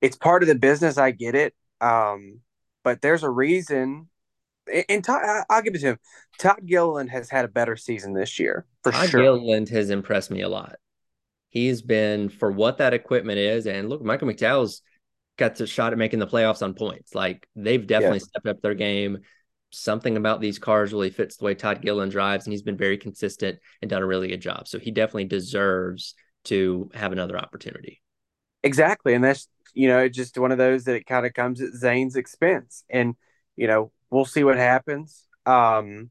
it's 0.00 0.16
part 0.16 0.42
of 0.42 0.48
the 0.48 0.54
business 0.54 0.98
i 0.98 1.10
get 1.10 1.34
it 1.34 1.54
um 1.80 2.40
but 2.84 3.00
there's 3.02 3.22
a 3.22 3.30
reason 3.30 4.08
and 4.88 5.04
Todd, 5.04 5.22
I'll 5.48 5.62
give 5.62 5.76
it 5.76 5.80
to 5.82 5.86
him. 5.90 5.98
Todd 6.40 6.62
Gilliland 6.66 7.08
has 7.10 7.30
had 7.30 7.44
a 7.44 7.48
better 7.48 7.76
season 7.76 8.14
this 8.14 8.40
year 8.40 8.66
for 8.82 8.90
Todd 8.90 9.10
sure. 9.10 9.22
Gilliland 9.22 9.68
has 9.68 9.90
impressed 9.90 10.28
me 10.28 10.40
a 10.40 10.48
lot. 10.48 10.74
He's 11.48 11.82
been 11.82 12.28
for 12.28 12.50
what 12.50 12.78
that 12.78 12.94
equipment 12.94 13.38
is, 13.38 13.66
and 13.66 13.88
look, 13.88 14.02
Michael 14.02 14.28
McDowell's 14.28 14.82
got 15.38 15.56
the 15.56 15.66
shot 15.66 15.92
at 15.92 15.98
making 15.98 16.18
the 16.18 16.26
playoffs 16.26 16.62
on 16.62 16.74
points. 16.74 17.14
Like 17.14 17.48
they've 17.54 17.86
definitely 17.86 18.20
stepped 18.20 18.46
up 18.46 18.60
their 18.62 18.74
game. 18.74 19.18
Something 19.70 20.16
about 20.16 20.40
these 20.40 20.58
cars 20.58 20.92
really 20.92 21.10
fits 21.10 21.36
the 21.36 21.44
way 21.44 21.54
Todd 21.54 21.82
Gilliland 21.82 22.12
drives, 22.12 22.46
and 22.46 22.52
he's 22.52 22.62
been 22.62 22.76
very 22.76 22.98
consistent 22.98 23.58
and 23.82 23.90
done 23.90 24.02
a 24.02 24.06
really 24.06 24.28
good 24.28 24.40
job. 24.40 24.68
So 24.68 24.78
he 24.78 24.90
definitely 24.90 25.26
deserves 25.26 26.14
to 26.44 26.90
have 26.94 27.12
another 27.12 27.38
opportunity. 27.38 28.00
Exactly. 28.62 29.14
And 29.14 29.22
that's, 29.22 29.48
you 29.74 29.88
know, 29.88 30.08
just 30.08 30.38
one 30.38 30.52
of 30.52 30.58
those 30.58 30.84
that 30.84 30.96
it 30.96 31.06
kind 31.06 31.26
of 31.26 31.34
comes 31.34 31.60
at 31.60 31.74
Zane's 31.74 32.16
expense. 32.16 32.84
And, 32.88 33.14
you 33.56 33.66
know, 33.66 33.92
we'll 34.10 34.24
see 34.24 34.44
what 34.44 34.56
happens. 34.56 35.24
Um, 35.44 36.10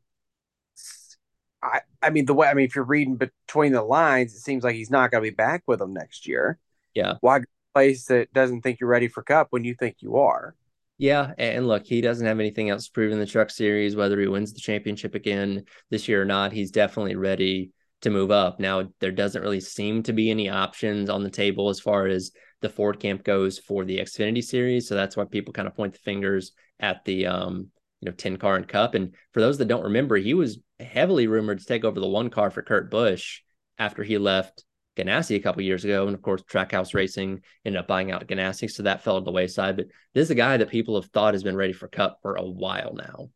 I, 1.65 1.81
I 2.01 2.09
mean, 2.09 2.25
the 2.25 2.33
way, 2.33 2.47
I 2.47 2.53
mean, 2.53 2.65
if 2.65 2.75
you're 2.75 2.85
reading 2.85 3.15
between 3.15 3.71
the 3.71 3.81
lines, 3.81 4.33
it 4.33 4.39
seems 4.39 4.63
like 4.63 4.75
he's 4.75 4.91
not 4.91 5.11
going 5.11 5.23
to 5.23 5.29
be 5.29 5.35
back 5.35 5.63
with 5.67 5.79
them 5.79 5.93
next 5.93 6.27
year. 6.27 6.59
Yeah. 6.93 7.15
Why 7.21 7.41
place 7.73 8.05
that 8.05 8.31
doesn't 8.33 8.61
think 8.61 8.79
you're 8.79 8.89
ready 8.89 9.07
for 9.07 9.21
cup 9.21 9.47
when 9.49 9.63
you 9.63 9.75
think 9.75 9.97
you 9.99 10.17
are? 10.17 10.55
Yeah, 10.97 11.33
and 11.37 11.67
look, 11.67 11.85
he 11.85 11.99
doesn't 11.99 12.25
have 12.25 12.39
anything 12.39 12.69
else 12.69 12.85
to 12.85 12.91
prove 12.91 13.11
in 13.11 13.19
the 13.19 13.25
truck 13.25 13.49
series, 13.49 13.97
whether 13.97 14.17
he 14.19 14.27
wins 14.27 14.53
the 14.53 14.61
championship 14.61 15.13
again 15.13 15.65
this 15.89 16.07
year 16.07 16.21
or 16.21 16.25
not. 16.25 16.53
He's 16.53 16.71
definitely 16.71 17.15
ready 17.15 17.71
to 18.01 18.09
move 18.09 18.31
up. 18.31 18.61
Now, 18.61 18.89
there 19.01 19.11
doesn't 19.11 19.41
really 19.41 19.59
seem 19.59 20.03
to 20.03 20.13
be 20.13 20.31
any 20.31 20.47
options 20.47 21.09
on 21.09 21.21
the 21.21 21.29
table 21.29 21.67
as 21.69 21.81
far 21.81 22.07
as 22.07 22.31
the 22.61 22.69
Ford 22.69 22.99
camp 22.99 23.25
goes 23.25 23.59
for 23.59 23.83
the 23.83 23.99
Xfinity 23.99 24.43
series. 24.43 24.87
So 24.87 24.95
that's 24.95 25.17
why 25.17 25.25
people 25.25 25.53
kind 25.53 25.67
of 25.67 25.75
point 25.75 25.93
the 25.93 25.99
fingers 25.99 26.53
at 26.79 27.03
the 27.03 27.27
um, 27.27 27.71
you 27.99 28.05
know, 28.09 28.15
10 28.15 28.37
car 28.37 28.55
and 28.55 28.67
cup. 28.67 28.95
And 28.95 29.15
for 29.33 29.41
those 29.41 29.57
that 29.57 29.67
don't 29.67 29.83
remember, 29.83 30.15
he 30.15 30.33
was 30.33 30.59
heavily 30.79 31.27
rumored 31.27 31.59
to 31.59 31.65
take 31.65 31.83
over 31.83 31.99
the 31.99 32.07
one 32.07 32.29
car 32.29 32.49
for 32.51 32.61
Kurt 32.61 32.91
Busch 32.91 33.41
after 33.77 34.03
he 34.03 34.17
left 34.17 34.63
Ganassi 34.97 35.35
a 35.35 35.39
couple 35.39 35.61
years 35.61 35.83
ago. 35.83 36.07
And 36.07 36.15
of 36.15 36.21
course, 36.21 36.41
Trackhouse 36.43 36.93
Racing 36.93 37.41
ended 37.65 37.79
up 37.79 37.87
buying 37.87 38.11
out 38.11 38.27
Ganassi. 38.27 38.69
So 38.69 38.83
that 38.83 39.03
fell 39.03 39.19
to 39.19 39.25
the 39.25 39.31
wayside. 39.31 39.77
But 39.77 39.87
this 40.13 40.25
is 40.25 40.31
a 40.31 40.35
guy 40.35 40.57
that 40.57 40.69
people 40.69 40.99
have 40.99 41.09
thought 41.11 41.33
has 41.33 41.43
been 41.43 41.55
ready 41.55 41.73
for 41.73 41.87
cup 41.87 42.19
for 42.21 42.35
a 42.35 42.43
while 42.43 42.93
now. 42.93 43.29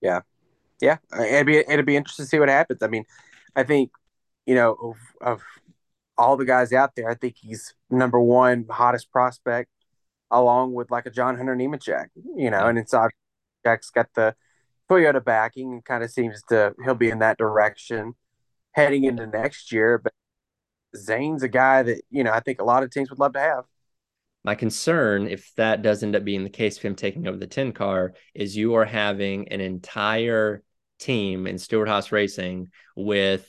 Yeah. 0.00 0.20
Yeah. 0.80 0.98
It'd 1.12 1.46
be, 1.46 1.58
it'd 1.58 1.86
be 1.86 1.96
interesting 1.96 2.24
to 2.26 2.28
see 2.28 2.38
what 2.38 2.48
happens. 2.48 2.82
I 2.82 2.88
mean, 2.88 3.04
I 3.54 3.64
think, 3.64 3.90
you 4.46 4.54
know, 4.54 4.76
of, 4.80 4.96
of 5.20 5.42
all 6.16 6.36
the 6.36 6.44
guys 6.44 6.72
out 6.72 6.94
there, 6.96 7.08
I 7.08 7.14
think 7.14 7.36
he's 7.36 7.74
number 7.90 8.20
one 8.20 8.66
hottest 8.68 9.10
prospect, 9.10 9.70
along 10.30 10.74
with 10.74 10.90
like 10.90 11.06
a 11.06 11.10
John 11.10 11.36
Hunter 11.36 11.56
Nemechek, 11.56 12.06
you 12.36 12.50
know, 12.50 12.66
and 12.66 12.78
it's 12.78 12.94
Jack's 13.64 13.90
got 13.90 14.08
the 14.14 14.34
Toyota 14.90 15.24
backing 15.24 15.82
kind 15.84 16.02
of 16.02 16.10
seems 16.10 16.42
to 16.48 16.74
he'll 16.84 16.94
be 16.94 17.10
in 17.10 17.20
that 17.20 17.38
direction 17.38 18.14
heading 18.72 19.04
into 19.04 19.26
next 19.26 19.72
year. 19.72 19.98
But 19.98 20.12
Zane's 20.96 21.42
a 21.42 21.48
guy 21.48 21.82
that, 21.84 22.02
you 22.10 22.24
know, 22.24 22.32
I 22.32 22.40
think 22.40 22.60
a 22.60 22.64
lot 22.64 22.82
of 22.82 22.90
teams 22.90 23.10
would 23.10 23.18
love 23.18 23.34
to 23.34 23.40
have. 23.40 23.64
My 24.42 24.54
concern, 24.54 25.28
if 25.28 25.52
that 25.56 25.82
does 25.82 26.02
end 26.02 26.16
up 26.16 26.24
being 26.24 26.44
the 26.44 26.50
case 26.50 26.76
of 26.78 26.82
him 26.82 26.94
taking 26.94 27.28
over 27.28 27.36
the 27.36 27.46
10 27.46 27.72
car, 27.72 28.14
is 28.34 28.56
you 28.56 28.74
are 28.74 28.86
having 28.86 29.48
an 29.48 29.60
entire 29.60 30.62
team 30.98 31.46
in 31.46 31.58
Stewart 31.58 31.88
Haas 31.88 32.10
Racing 32.10 32.68
with 32.96 33.48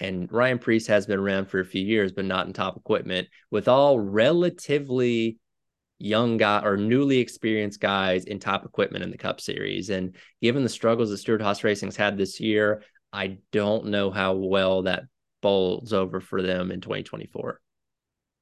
and 0.00 0.32
Ryan 0.32 0.58
Preece 0.58 0.86
has 0.86 1.06
been 1.06 1.18
around 1.18 1.46
for 1.46 1.60
a 1.60 1.64
few 1.64 1.84
years, 1.84 2.10
but 2.10 2.24
not 2.24 2.46
in 2.46 2.54
top 2.54 2.76
equipment, 2.78 3.28
with 3.50 3.68
all 3.68 4.00
relatively 4.00 5.36
young 6.00 6.38
guy 6.38 6.62
or 6.64 6.76
newly 6.76 7.18
experienced 7.18 7.80
guys 7.80 8.24
in 8.24 8.40
top 8.40 8.64
equipment 8.64 9.04
in 9.04 9.10
the 9.10 9.18
Cup 9.18 9.40
Series. 9.40 9.90
And 9.90 10.16
given 10.40 10.62
the 10.62 10.68
struggles 10.68 11.10
that 11.10 11.18
Stewart 11.18 11.42
Haas 11.42 11.62
Racing's 11.62 11.96
had 11.96 12.16
this 12.16 12.40
year, 12.40 12.82
I 13.12 13.38
don't 13.52 13.86
know 13.86 14.10
how 14.10 14.34
well 14.34 14.82
that 14.82 15.04
bowls 15.42 15.92
over 15.92 16.20
for 16.20 16.42
them 16.42 16.70
in 16.70 16.80
2024. 16.80 17.60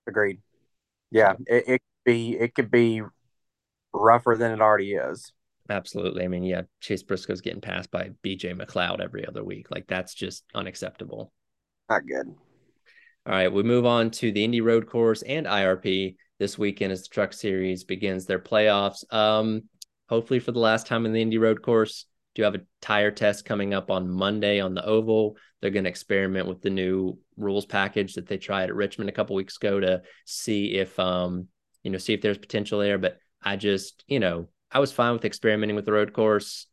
Agreed. 0.07 0.40
Yeah, 1.11 1.35
it, 1.47 1.64
it 1.66 1.81
could 1.81 2.05
be 2.05 2.38
it 2.38 2.55
could 2.55 2.71
be 2.71 3.03
rougher 3.92 4.37
than 4.37 4.53
it 4.53 4.61
already 4.61 4.92
is. 4.92 5.33
Absolutely. 5.71 6.25
I 6.25 6.29
mean, 6.29 6.44
yeah, 6.44 6.62
Chase 6.81 7.03
Briscoe's 7.03 7.40
getting 7.40 7.61
passed 7.61 7.90
by 7.90 8.11
BJ 8.25 8.59
McLeod 8.59 9.01
every 9.01 9.27
other 9.27 9.44
week. 9.44 9.71
Like 9.71 9.87
that's 9.87 10.14
just 10.14 10.44
unacceptable. 10.55 11.33
Not 11.90 12.07
good. 12.07 12.27
All 13.27 13.35
right, 13.35 13.53
we 13.53 13.62
move 13.62 13.85
on 13.85 14.11
to 14.12 14.33
the 14.33 14.44
Indy 14.44 14.62
Road 14.62 14.87
Course 14.87 15.23
and 15.23 15.47
IRP 15.47 16.16
this 16.38 16.59
weekend 16.59 16.92
as 16.92 17.03
the 17.03 17.09
Truck 17.09 17.33
Series 17.33 17.85
begins 17.85 18.27
their 18.27 18.38
playoffs. 18.38 19.11
Um, 19.12 19.64
hopefully 20.09 20.40
for 20.40 20.53
the 20.53 20.59
last 20.59 20.87
time 20.87 21.07
in 21.07 21.12
the 21.12 21.22
Indy 21.22 21.38
Road 21.38 21.62
Course. 21.62 22.07
Do 22.35 22.40
you 22.40 22.44
have 22.44 22.55
a 22.55 22.64
tire 22.81 23.11
test 23.11 23.44
coming 23.44 23.74
up 23.74 23.90
on 23.90 24.09
Monday 24.09 24.61
on 24.61 24.74
the 24.74 24.85
oval. 24.85 25.37
They're 25.61 25.70
going 25.70 25.85
to 25.85 25.90
experiment 25.90 26.46
with 26.46 26.62
the 26.62 26.70
new 26.70 27.18
rules 27.37 27.66
package 27.66 28.14
that 28.14 28.27
they 28.27 28.37
tried 28.37 28.68
at 28.68 28.77
Richmond 28.77 29.11
a 29.11 29.12
couple 29.12 29.35
weeks 29.35 29.57
ago 29.57 29.81
to 29.81 30.03
see 30.24 30.77
if 30.77 30.98
um 30.98 31.48
you 31.83 31.90
know 31.90 31.98
see 31.98 32.14
if 32.14 32.20
there's 32.20 32.38
potential 32.38 32.79
there. 32.79 32.98
But 32.98 33.18
I 33.42 33.57
just 33.57 34.05
you 34.07 34.20
know 34.20 34.48
I 34.70 34.79
was 34.79 34.92
fine 34.92 35.14
with 35.14 35.24
experimenting 35.24 35.74
with 35.74 35.85
the 35.85 35.92
road 35.92 36.12
course. 36.12 36.66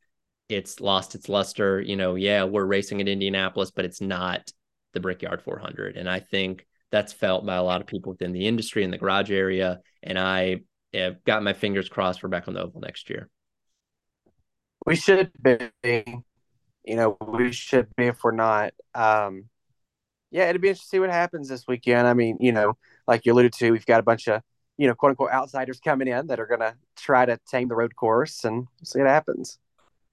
It's 0.50 0.80
lost 0.80 1.16
its 1.16 1.30
luster. 1.30 1.82
You 1.82 1.96
know, 1.96 2.14
yeah, 2.14 2.44
we're 2.44 2.66
racing 2.66 3.02
at 3.02 3.08
Indianapolis, 3.08 3.72
but 3.72 3.86
it's 3.86 4.02
not 4.02 4.52
the 4.94 5.00
Brickyard 5.00 5.42
400. 5.42 5.98
And 5.98 6.08
I 6.08 6.20
think 6.20 6.68
that's 6.92 7.14
felt 7.14 7.46
by 7.46 7.56
a 7.56 7.64
lot 7.64 7.82
of 7.82 7.88
people 7.88 8.12
within 8.12 8.32
the 8.32 8.48
industry 8.48 8.84
in 8.84 8.92
the 8.92 8.98
garage 8.98 9.32
area. 9.32 9.80
And 10.04 10.18
I 10.18 10.62
have 10.94 11.24
got 11.24 11.44
my 11.44 11.54
fingers 11.54 11.90
crossed 11.90 12.22
for 12.22 12.28
back 12.28 12.48
on 12.48 12.54
the 12.54 12.62
oval 12.62 12.82
next 12.82 13.10
year. 13.10 13.30
We 14.86 14.96
should 14.96 15.32
be. 15.42 15.72
You 15.84 16.96
know, 16.96 17.18
we 17.28 17.52
should 17.52 17.88
be 17.96 18.06
if 18.06 18.24
we're 18.24 18.32
not. 18.32 18.74
Um, 18.94 19.46
yeah, 20.32 20.50
it'd 20.50 20.62
be 20.62 20.68
interesting 20.68 20.86
to 20.86 20.90
see 20.90 21.00
what 21.00 21.10
happens 21.10 21.50
this 21.50 21.66
weekend. 21.68 22.08
I 22.08 22.14
mean, 22.14 22.38
you 22.40 22.52
know, 22.52 22.78
like 23.08 23.26
you 23.26 23.34
alluded 23.34 23.54
to, 23.54 23.72
we've 23.72 23.86
got 23.86 24.00
a 24.00 24.04
bunch 24.04 24.28
of, 24.28 24.42
you 24.78 24.88
know, 24.88 24.94
quote 24.94 25.12
unquote 25.12 25.32
outsiders 25.32 25.80
coming 25.80 26.08
in 26.08 26.28
that 26.28 26.40
are 26.40 26.46
going 26.46 26.60
to 26.60 26.76
try 26.96 27.26
to 27.26 27.40
tame 27.50 27.70
the 27.70 27.76
road 27.76 27.96
course 27.96 28.44
and 28.44 28.68
see 28.84 29.00
what 29.00 29.08
happens. 29.08 29.58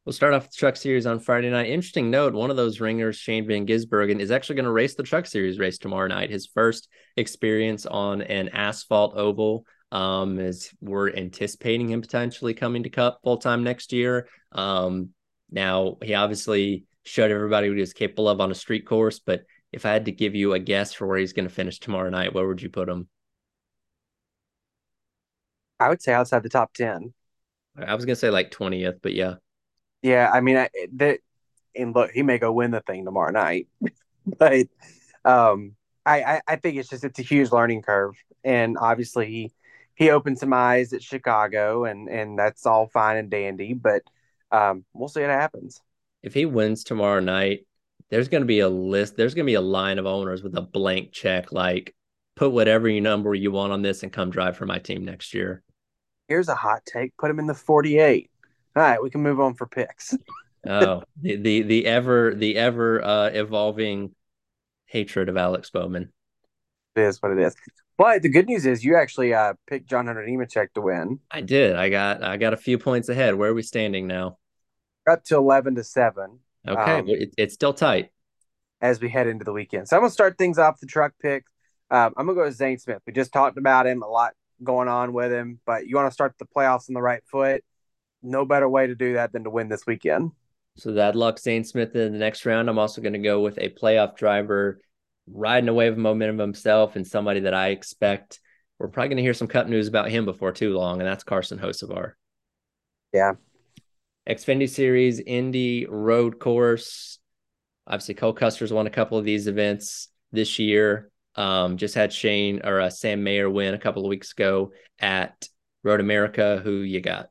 We'll 0.05 0.12
start 0.12 0.35
off 0.35 0.51
the 0.51 0.57
Truck 0.57 0.77
Series 0.77 1.07
on 1.07 1.21
Friday 1.21 1.51
night. 1.51 1.71
Interesting 1.71 2.11
note: 2.11 2.35
one 2.35 2.51
of 2.51 2.57
those 2.57 2.81
ringers, 2.81 3.17
Shane 3.17 3.47
Van 3.47 3.67
Gisbergen, 3.67 4.19
is 4.19 4.33
actually 4.33 4.57
going 4.57 4.65
to 4.65 4.73
race 4.73 4.95
the 4.95 5.05
Truck 5.05 5.27
Series 5.27 5.59
race 5.59 5.79
tomorrow 5.79 6.09
night. 6.09 6.31
His 6.31 6.47
first 6.47 6.88
experience 7.17 7.87
on 7.87 8.23
an 8.23 8.49
asphalt 8.49 9.17
oval. 9.17 9.65
Um, 9.93 10.38
as 10.38 10.71
we're 10.81 11.12
anticipating 11.12 11.91
him 11.91 12.01
potentially 12.01 12.55
coming 12.55 12.83
to 12.85 12.88
Cup 12.88 13.21
full 13.23 13.37
time 13.37 13.62
next 13.62 13.93
year. 13.93 14.27
Um, 14.51 15.11
now 15.51 15.99
he 16.03 16.15
obviously 16.15 16.87
showed 17.05 17.31
everybody 17.31 17.69
what 17.69 17.77
he 17.77 17.83
was 17.83 17.93
capable 17.93 18.27
of 18.27 18.41
on 18.41 18.51
a 18.51 18.55
street 18.55 18.87
course, 18.87 19.19
but 19.19 19.43
if 19.71 19.85
I 19.85 19.93
had 19.93 20.07
to 20.07 20.12
give 20.12 20.35
you 20.35 20.55
a 20.55 20.59
guess 20.59 20.95
for 20.95 21.07
where 21.07 21.19
he's 21.19 21.35
going 21.35 21.47
to 21.47 21.55
finish 21.55 21.79
tomorrow 21.79 22.09
night, 22.09 22.33
where 22.33 22.47
would 22.47 22.62
you 22.62 22.71
put 22.71 22.88
him? 22.88 23.07
I 25.79 25.91
would 25.91 26.01
say 26.01 26.15
outside 26.15 26.43
the 26.43 26.49
top 26.49 26.73
ten. 26.73 27.12
I 27.77 27.95
was 27.95 28.07
going 28.07 28.15
to 28.15 28.21
say 28.21 28.31
like 28.31 28.51
twentieth, 28.51 29.03
but 29.03 29.12
yeah. 29.12 29.35
Yeah, 30.03 30.31
I 30.33 30.41
mean, 30.41 30.57
I, 30.57 30.69
that 30.95 31.21
and 31.75 31.95
look, 31.95 32.11
he 32.11 32.23
may 32.23 32.38
go 32.38 32.53
win 32.53 32.71
the 32.71 32.81
thing 32.81 33.05
tomorrow 33.05 33.31
night, 33.31 33.69
but 34.27 34.67
um, 35.25 35.75
I, 36.05 36.23
I, 36.23 36.41
I 36.49 36.57
think 36.57 36.77
it's 36.77 36.88
just 36.88 37.05
it's 37.05 37.19
a 37.19 37.23
huge 37.23 37.53
learning 37.53 37.83
curve, 37.83 38.17
and 38.45 38.77
obviously 38.79 39.27
he 39.27 39.53
he 39.95 40.11
opened 40.11 40.38
some 40.38 40.53
eyes 40.53 40.93
at 40.93 41.03
Chicago, 41.03 41.85
and 41.85 42.09
and 42.09 42.38
that's 42.38 42.67
all 42.67 42.88
fine 42.88 43.17
and 43.17 43.31
dandy, 43.31 43.75
but 43.75 44.03
um, 44.51 44.85
we'll 44.93 45.09
see 45.09 45.21
what 45.21 45.31
happens. 45.31 45.81
If 46.23 46.35
he 46.35 46.45
wins 46.47 46.85
tomorrow 46.85 47.21
night, 47.21 47.67
there's 48.11 48.29
going 48.29 48.43
to 48.43 48.47
be 48.47 48.61
a 48.61 48.69
list. 48.69 49.17
There's 49.17 49.35
going 49.35 49.47
to 49.47 49.51
be 49.51 49.55
a 49.55 49.61
line 49.61 49.99
of 49.99 50.07
owners 50.07 50.43
with 50.43 50.57
a 50.57 50.62
blank 50.62 51.12
check, 51.12 51.53
like 51.53 51.95
put 52.37 52.53
whatever 52.53 52.91
number 53.01 53.35
you 53.35 53.53
want 53.53 53.73
on 53.73 53.83
this 53.83 54.03
and 54.03 54.12
come 54.12 54.31
drive 54.31 54.57
for 54.57 54.67
my 54.67 54.79
team 54.79 55.05
next 55.05 55.35
year. 55.35 55.62
Here's 56.29 56.49
a 56.49 56.55
hot 56.55 56.85
take: 56.85 57.17
put 57.17 57.31
him 57.31 57.38
in 57.38 57.47
the 57.47 57.55
48. 57.55 58.31
All 58.75 58.83
right, 58.83 59.03
we 59.03 59.11
can 59.11 59.23
move 59.23 59.41
on 59.41 59.55
for 59.55 59.67
picks. 59.67 60.17
oh, 60.67 61.03
the, 61.21 61.37
the 61.37 61.63
the 61.63 61.87
ever 61.87 62.35
the 62.35 62.57
ever 62.57 63.05
uh, 63.05 63.31
evolving 63.33 64.15
hatred 64.87 65.29
of 65.29 65.37
Alex 65.37 65.71
Bowman. 65.71 66.13
It 66.97 67.03
is 67.03 67.21
what 67.21 67.33
it 67.33 67.39
is. 67.39 67.55
But 67.99 68.23
the 68.23 68.29
good 68.29 68.47
news 68.47 68.65
is 68.65 68.85
you 68.85 68.97
actually 68.97 69.35
uh, 69.35 69.55
picked 69.67 69.89
John 69.89 70.07
Hunter 70.07 70.27
Nemechek 70.27 70.73
to 70.75 70.81
win. 70.81 71.21
I 71.31 71.43
did. 71.43 71.77
I 71.77 71.91
got 71.91 72.23
I 72.23 72.39
got 72.39 72.55
a 72.55 72.57
few 72.57 72.79
points 72.79 73.09
ahead. 73.09 73.35
Where 73.35 73.51
are 73.51 73.55
we 73.55 73.63
standing 73.63 74.07
now? 74.07 74.39
Up 75.09 75.23
to 75.25 75.37
eleven 75.37 75.75
to 75.75 75.85
seven. 75.85 76.39
Okay, 76.67 76.99
um, 76.99 77.09
it, 77.09 77.35
it's 77.37 77.55
still 77.55 77.75
tight 77.75 78.11
as 78.81 79.01
we 79.01 79.11
head 79.11 79.27
into 79.27 79.45
the 79.45 79.53
weekend. 79.53 79.89
So 79.89 79.97
I'm 79.97 80.03
gonna 80.03 80.11
start 80.11 80.39
things 80.39 80.59
off 80.59 80.81
the 80.81 80.87
truck 80.87 81.13
pick. 81.21 81.45
Um, 81.91 82.15
I'm 82.17 82.27
gonna 82.27 82.39
go 82.39 82.45
with 82.45 82.57
Zane 82.57 82.79
Smith. 82.79 83.03
We 83.07 83.13
just 83.13 83.33
talked 83.33 83.59
about 83.59 83.87
him 83.87 84.03
a 84.03 84.09
lot 84.09 84.33
going 84.63 84.89
on 84.89 85.13
with 85.13 85.31
him, 85.31 85.61
but 85.67 85.87
you 85.87 85.97
want 85.97 86.09
to 86.09 86.15
start 86.15 86.35
the 86.39 86.47
playoffs 86.47 86.89
on 86.89 86.95
the 86.95 87.03
right 87.03 87.23
foot 87.27 87.63
no 88.23 88.45
better 88.45 88.69
way 88.69 88.87
to 88.87 88.95
do 88.95 89.15
that 89.15 89.33
than 89.33 89.45
to 89.45 89.51
win 89.51 89.69
this 89.69 89.87
weekend. 89.87 90.33
So 90.77 90.93
that 90.93 91.17
luck 91.17 91.39
Zane 91.39 91.65
Smith 91.65 91.95
in 91.95 92.13
the 92.13 92.19
next 92.19 92.47
round. 92.47 92.69
I'm 92.69 92.79
also 92.79 93.03
going 93.03 93.13
to 93.13 93.19
go 93.19 93.41
with 93.41 93.59
a 93.59 93.69
playoff 93.69 94.17
driver 94.17 94.81
riding 95.27 95.69
a 95.69 95.75
wave 95.75 95.93
of 95.93 95.99
momentum 95.99 96.39
himself 96.39 96.97
and 96.97 97.07
somebody 97.07 97.41
that 97.41 97.55
I 97.55 97.69
expect 97.69 98.41
we're 98.83 98.89
probably 98.89 99.11
going 99.11 99.17
to 99.19 99.23
hear 99.23 99.33
some 99.33 99.47
cup 99.47 99.69
news 99.69 99.87
about 99.87 100.11
him 100.11 100.25
before 100.25 100.51
too 100.51 100.77
long, 100.77 101.01
and 101.01 101.09
that's 101.09 101.23
Carson 101.23 101.57
Hocevar. 101.57 102.15
Yeah. 103.13 103.35
Xfinity 104.29 104.69
Series, 104.69 105.21
Indy 105.21 105.87
Road 105.87 106.41
Course. 106.41 107.21
Obviously, 107.87 108.15
Cole 108.15 108.33
Custer's 108.33 108.73
won 108.73 108.89
a 108.89 108.91
couple 108.91 109.19
of 109.19 109.25
these 109.25 109.47
events 109.47 110.09
this 110.33 110.59
year. 110.59 111.13
Um, 111.37 111.77
just 111.77 111.95
had 111.95 112.13
Shane 112.13 112.63
or 112.65 112.81
uh, 112.81 112.91
Sam 112.91 113.23
Mayer 113.23 113.49
win 113.49 113.75
a 113.75 113.79
couple 113.79 114.05
of 114.05 114.09
weeks 114.09 114.33
ago 114.33 114.73
at 114.99 115.49
Road 115.85 116.01
America. 116.01 116.61
Who 116.65 116.79
you 116.79 117.01
got? 117.01 117.31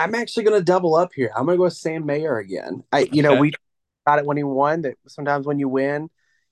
I'm 0.00 0.14
actually 0.14 0.44
going 0.44 0.58
to 0.58 0.64
double 0.64 0.94
up 0.94 1.12
here. 1.14 1.30
I'm 1.36 1.44
going 1.44 1.56
to 1.56 1.58
go 1.58 1.64
with 1.64 1.74
Sam 1.74 2.06
Mayer 2.06 2.38
again. 2.38 2.82
I, 2.90 3.08
you 3.12 3.22
know, 3.22 3.34
we 3.34 3.52
got 4.06 4.18
it 4.18 4.24
when 4.24 4.38
he 4.38 4.42
won. 4.42 4.82
That 4.82 4.96
sometimes 5.06 5.46
when 5.46 5.58
you 5.58 5.68
win, 5.68 6.08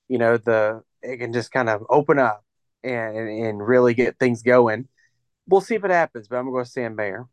you 0.07 0.19
know, 0.19 0.37
the 0.37 0.83
it 1.01 1.17
can 1.17 1.33
just 1.33 1.51
kind 1.51 1.67
of 1.67 1.83
open 1.89 2.19
up 2.19 2.43
and 2.83 3.17
and 3.17 3.67
really 3.67 3.95
get 3.95 4.19
things 4.19 4.43
going. 4.43 4.87
We'll 5.47 5.61
see 5.61 5.73
if 5.73 5.83
it 5.83 5.89
happens, 5.89 6.27
but 6.27 6.37
I'm 6.37 6.43
going 6.43 6.53
to 6.53 6.57
go 6.57 6.59
with 6.59 6.67
Sam 6.67 6.95
Mayer. 6.95 7.25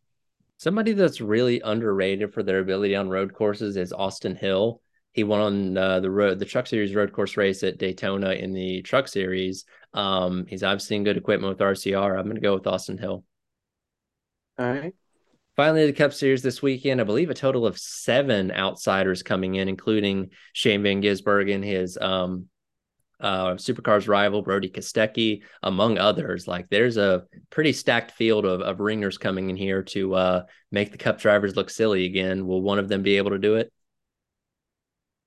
Somebody 0.56 0.94
that's 0.94 1.20
really 1.20 1.60
underrated 1.60 2.32
for 2.32 2.42
their 2.42 2.60
ability 2.60 2.96
on 2.96 3.10
road 3.10 3.34
courses 3.34 3.76
is 3.76 3.92
Austin 3.92 4.36
Hill. 4.36 4.80
He 5.12 5.22
won 5.22 5.40
on 5.40 5.76
uh, 5.76 6.00
the 6.00 6.10
road, 6.10 6.38
the 6.38 6.46
Truck 6.46 6.66
Series 6.66 6.94
road 6.94 7.12
course 7.12 7.36
race 7.36 7.62
at 7.62 7.76
Daytona 7.76 8.30
in 8.30 8.54
the 8.54 8.80
Truck 8.80 9.06
Series. 9.06 9.66
Um, 9.92 10.46
he's 10.48 10.62
obviously 10.62 10.96
in 10.96 11.04
good 11.04 11.18
equipment 11.18 11.50
with 11.50 11.58
RCR. 11.58 12.18
I'm 12.18 12.24
going 12.24 12.36
to 12.36 12.40
go 12.40 12.54
with 12.54 12.66
Austin 12.66 12.96
Hill. 12.96 13.22
All 14.58 14.72
right. 14.72 14.94
Finally, 15.56 15.86
the 15.86 15.92
Cup 15.94 16.12
Series 16.12 16.42
this 16.42 16.60
weekend. 16.60 17.00
I 17.00 17.04
believe 17.04 17.30
a 17.30 17.34
total 17.34 17.66
of 17.66 17.78
seven 17.78 18.52
outsiders 18.52 19.22
coming 19.22 19.54
in, 19.54 19.68
including 19.68 20.30
Shane 20.52 20.82
Van 20.82 21.00
Gisbergen, 21.00 21.64
his 21.64 21.96
um, 21.98 22.48
uh, 23.20 23.52
supercars 23.54 24.06
rival 24.06 24.42
Brodie 24.42 24.68
Kostecki, 24.68 25.40
among 25.62 25.96
others. 25.96 26.46
Like 26.46 26.68
there's 26.68 26.98
a 26.98 27.24
pretty 27.48 27.72
stacked 27.72 28.10
field 28.10 28.44
of, 28.44 28.60
of 28.60 28.80
ringers 28.80 29.16
coming 29.16 29.48
in 29.48 29.56
here 29.56 29.82
to 29.84 30.14
uh, 30.14 30.42
make 30.70 30.92
the 30.92 30.98
Cup 30.98 31.18
drivers 31.18 31.56
look 31.56 31.70
silly 31.70 32.04
again. 32.04 32.46
Will 32.46 32.60
one 32.60 32.78
of 32.78 32.88
them 32.88 33.02
be 33.02 33.16
able 33.16 33.30
to 33.30 33.38
do 33.38 33.54
it? 33.54 33.72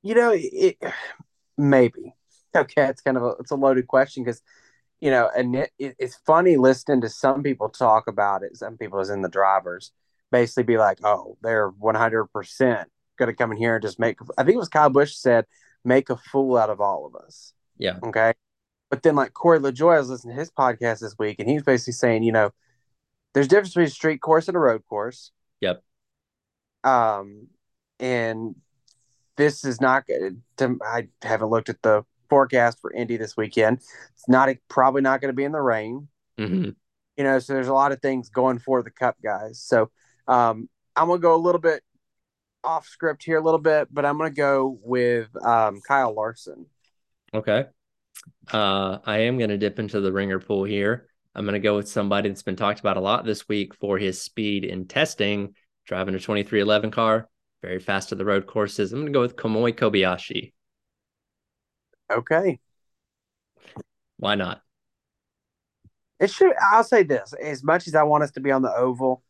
You 0.04 0.14
know, 0.14 0.32
it, 0.36 0.78
maybe. 1.58 2.14
Okay, 2.56 2.86
it's 2.86 3.02
kind 3.02 3.18
of 3.18 3.24
a 3.24 3.30
it's 3.40 3.52
a 3.52 3.56
loaded 3.56 3.88
question 3.88 4.24
because 4.24 4.44
you 5.00 5.10
know, 5.10 5.30
and 5.36 5.56
it, 5.56 5.72
it, 5.80 5.96
it's 5.98 6.20
funny 6.26 6.56
listening 6.56 7.02
to 7.02 7.10
some 7.10 7.42
people 7.42 7.70
talk 7.70 8.08
about 8.08 8.44
it. 8.44 8.58
Some 8.58 8.78
people 8.78 9.00
as 9.00 9.10
in 9.10 9.24
the 9.24 9.30
drivers 9.30 9.92
basically 10.32 10.64
be 10.64 10.78
like, 10.78 11.00
oh, 11.04 11.38
they're 11.42 11.72
100% 11.72 12.86
going 13.18 13.28
to 13.28 13.34
come 13.34 13.52
in 13.52 13.58
here 13.58 13.76
and 13.76 13.82
just 13.82 14.00
make, 14.00 14.18
I 14.38 14.44
think 14.44 14.56
it 14.56 14.60
was 14.60 14.70
Kyle 14.70 14.90
Busch 14.90 15.16
said, 15.16 15.46
make 15.84 16.10
a 16.10 16.18
fool 16.18 16.58
out 16.58 16.70
of 16.70 16.82
all 16.82 17.06
of 17.06 17.16
us. 17.22 17.54
Yeah. 17.78 17.98
Okay. 18.04 18.34
But 18.90 19.04
then, 19.04 19.16
like 19.16 19.34
Corey 19.34 19.60
LaJoie, 19.60 19.96
I 19.96 20.00
was 20.00 20.10
listening 20.10 20.36
to 20.36 20.40
his 20.40 20.52
podcast 20.52 21.02
this 21.02 21.16
week, 21.20 21.38
and 21.40 21.48
he 21.48 21.56
was 21.56 21.64
basically 21.64 21.94
saying, 21.94 22.24
you 22.24 22.32
know, 22.32 22.52
there's 23.34 23.48
difference 23.48 23.70
between 23.70 23.88
a 23.88 23.92
street 23.92 24.20
course 24.20 24.48
and 24.48 24.58
a 24.58 24.60
road 24.60 24.82
course. 24.90 25.32
Yep. 25.62 25.84
Um, 26.84 27.48
and 28.00 28.56
this 29.38 29.64
is 29.64 29.80
not 29.80 30.08
good. 30.08 30.42
To, 30.58 30.80
I 30.84 31.10
haven't 31.22 31.50
looked 31.50 31.70
at 31.70 31.82
the 31.84 32.04
forecast 32.30 32.80
for 32.82 32.92
Indy 32.92 33.18
this 33.18 33.38
weekend. 33.38 33.78
It's 33.78 34.28
not 34.28 34.50
probably 34.68 35.02
not 35.02 35.22
going 35.22 35.30
to 35.30 35.36
be 35.36 35.44
in 35.44 35.52
the 35.52 35.62
rain. 35.62 36.08
Mm-hmm. 36.40 36.72
You 37.18 37.24
know, 37.24 37.40
so 37.40 37.54
there's 37.54 37.68
a 37.68 37.74
lot 37.74 37.92
of 37.92 38.02
things 38.02 38.30
going 38.30 38.60
for 38.60 38.82
the 38.82 38.92
Cup 38.92 39.18
guys. 39.22 39.62
So 39.62 39.92
um, 40.30 40.70
I'm 40.96 41.08
gonna 41.08 41.20
go 41.20 41.36
a 41.36 41.38
little 41.38 41.60
bit 41.60 41.84
off 42.64 42.88
script 42.88 43.24
here, 43.24 43.38
a 43.38 43.44
little 43.44 43.60
bit, 43.60 43.88
but 43.92 44.06
I'm 44.06 44.18
gonna 44.18 44.30
go 44.30 44.80
with 44.84 45.28
um, 45.44 45.82
Kyle 45.88 46.14
Larson. 46.14 46.68
Okay. 47.34 47.66
Uh, 48.52 49.00
I 49.06 49.20
am 49.20 49.40
gonna 49.40 49.58
dip 49.58 49.80
into 49.80 50.02
the 50.02 50.14
ringer 50.14 50.40
pool 50.40 50.64
here. 50.66 51.08
I'm 51.34 51.46
gonna 51.46 51.60
go 51.60 51.76
with 51.76 51.90
somebody 51.90 52.30
that's 52.30 52.44
been 52.44 52.56
talked 52.56 52.80
about 52.80 52.98
a 52.98 53.02
lot 53.02 53.26
this 53.26 53.48
week 53.48 53.74
for 53.76 53.98
his 53.98 54.22
speed 54.22 54.64
in 54.64 54.88
testing, 54.88 55.56
driving 55.86 56.16
a 56.16 56.20
23XI 56.20 56.92
car, 56.92 57.28
very 57.64 57.80
fast 57.80 58.10
to 58.10 58.16
the 58.16 58.26
road 58.26 58.46
courses. 58.46 58.94
I'm 58.94 59.00
gonna 59.00 59.12
go 59.12 59.22
with 59.22 59.36
Kamui 59.36 59.74
Kobayashi. 59.74 60.54
Okay. 62.12 62.60
Why 64.18 64.36
not? 64.36 64.62
It 66.20 66.30
should. 66.30 66.54
I'll 66.72 66.84
say 66.84 67.04
this: 67.04 67.34
as 67.42 67.64
much 67.64 67.88
as 67.88 67.96
I 67.96 68.04
want 68.04 68.24
us 68.24 68.32
to 68.32 68.42
be 68.42 68.52
on 68.52 68.62
the 68.62 68.76
oval, 68.76 69.24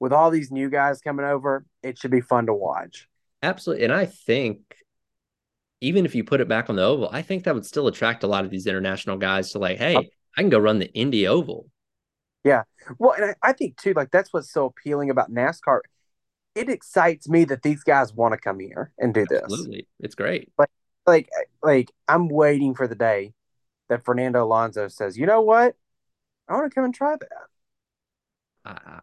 with 0.00 0.12
all 0.12 0.30
these 0.30 0.50
new 0.50 0.68
guys 0.68 1.00
coming 1.00 1.24
over, 1.24 1.64
it 1.84 1.98
should 1.98 2.10
be 2.10 2.20
fun 2.20 2.46
to 2.46 2.54
watch. 2.54 3.08
Absolutely. 3.42 3.84
And 3.84 3.92
I 3.92 4.06
think 4.06 4.74
even 5.80 6.04
if 6.04 6.16
you 6.16 6.24
put 6.24 6.40
it 6.40 6.48
back 6.48 6.68
on 6.68 6.74
the 6.76 6.82
oval, 6.82 7.08
I 7.12 7.22
think 7.22 7.44
that 7.44 7.54
would 7.54 7.66
still 7.66 7.86
attract 7.86 8.24
a 8.24 8.26
lot 8.26 8.44
of 8.44 8.50
these 8.50 8.66
international 8.66 9.18
guys 9.18 9.52
to 9.52 9.58
like, 9.58 9.78
hey. 9.78 10.10
I 10.36 10.42
can 10.42 10.48
go 10.48 10.60
run 10.60 10.78
the 10.78 10.88
Indy 10.94 11.26
Oval. 11.26 11.68
Yeah. 12.44 12.62
Well, 13.00 13.14
and 13.14 13.24
I, 13.24 13.34
I 13.42 13.52
think 13.52 13.76
too, 13.76 13.94
like 13.94 14.12
that's 14.12 14.32
what's 14.32 14.52
so 14.52 14.66
appealing 14.66 15.10
about 15.10 15.28
NASCAR. 15.28 15.80
It 16.54 16.68
excites 16.68 17.28
me 17.28 17.44
that 17.46 17.62
these 17.62 17.82
guys 17.82 18.14
want 18.14 18.34
to 18.34 18.38
come 18.38 18.60
here 18.60 18.92
and 18.96 19.12
do 19.12 19.26
this. 19.28 19.42
Absolutely. 19.42 19.88
It's 19.98 20.14
great. 20.14 20.52
Like, 20.56 20.70
like, 21.04 21.28
like 21.64 21.90
I'm 22.06 22.28
waiting 22.28 22.76
for 22.76 22.86
the 22.86 22.94
day 22.94 23.32
that 23.88 24.04
Fernando 24.04 24.44
Alonso 24.44 24.86
says, 24.86 25.18
you 25.18 25.26
know 25.26 25.40
what? 25.40 25.74
I 26.48 26.54
want 26.54 26.70
to 26.70 26.74
come 26.76 26.84
and 26.84 26.94
try 26.94 27.16
that. 27.16 27.28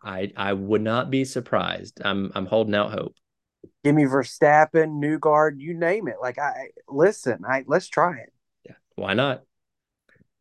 I, 0.04 0.32
I 0.36 0.54
would 0.54 0.82
not 0.82 1.10
be 1.10 1.26
surprised. 1.26 2.02
I'm 2.04 2.32
I'm 2.36 2.46
holding 2.46 2.76
out 2.76 2.92
hope. 2.92 3.16
Give 3.84 3.96
me 3.96 4.04
Verstappen, 4.04 5.02
Newgarden, 5.02 5.60
you 5.60 5.74
name 5.74 6.08
it. 6.08 6.16
Like 6.22 6.40
I 6.40 6.70
listen, 6.88 7.40
I 7.48 7.64
let's 7.68 7.88
try 7.88 8.18
it. 8.18 8.34
Yeah, 8.66 8.76
why 8.96 9.14
not? 9.14 9.44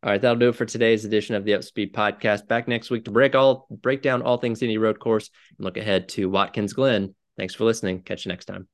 All 0.03 0.11
right, 0.11 0.21
that'll 0.21 0.37
do 0.37 0.49
it 0.49 0.55
for 0.55 0.65
today's 0.65 1.05
edition 1.05 1.35
of 1.35 1.43
the 1.43 1.53
Upspeed 1.53 1.91
Podcast. 1.91 2.47
Back 2.47 2.67
next 2.67 2.89
week 2.89 3.05
to 3.05 3.11
break 3.11 3.35
all 3.35 3.67
break 3.69 4.01
down 4.01 4.21
all 4.21 4.37
things 4.37 4.61
Indy 4.61 4.77
road 4.77 4.99
course 4.99 5.29
and 5.57 5.65
look 5.65 5.77
ahead 5.77 6.09
to 6.09 6.29
Watkins 6.29 6.73
Glen. 6.73 7.15
Thanks 7.37 7.53
for 7.53 7.65
listening. 7.65 8.01
Catch 8.01 8.25
you 8.25 8.29
next 8.29 8.45
time. 8.45 8.67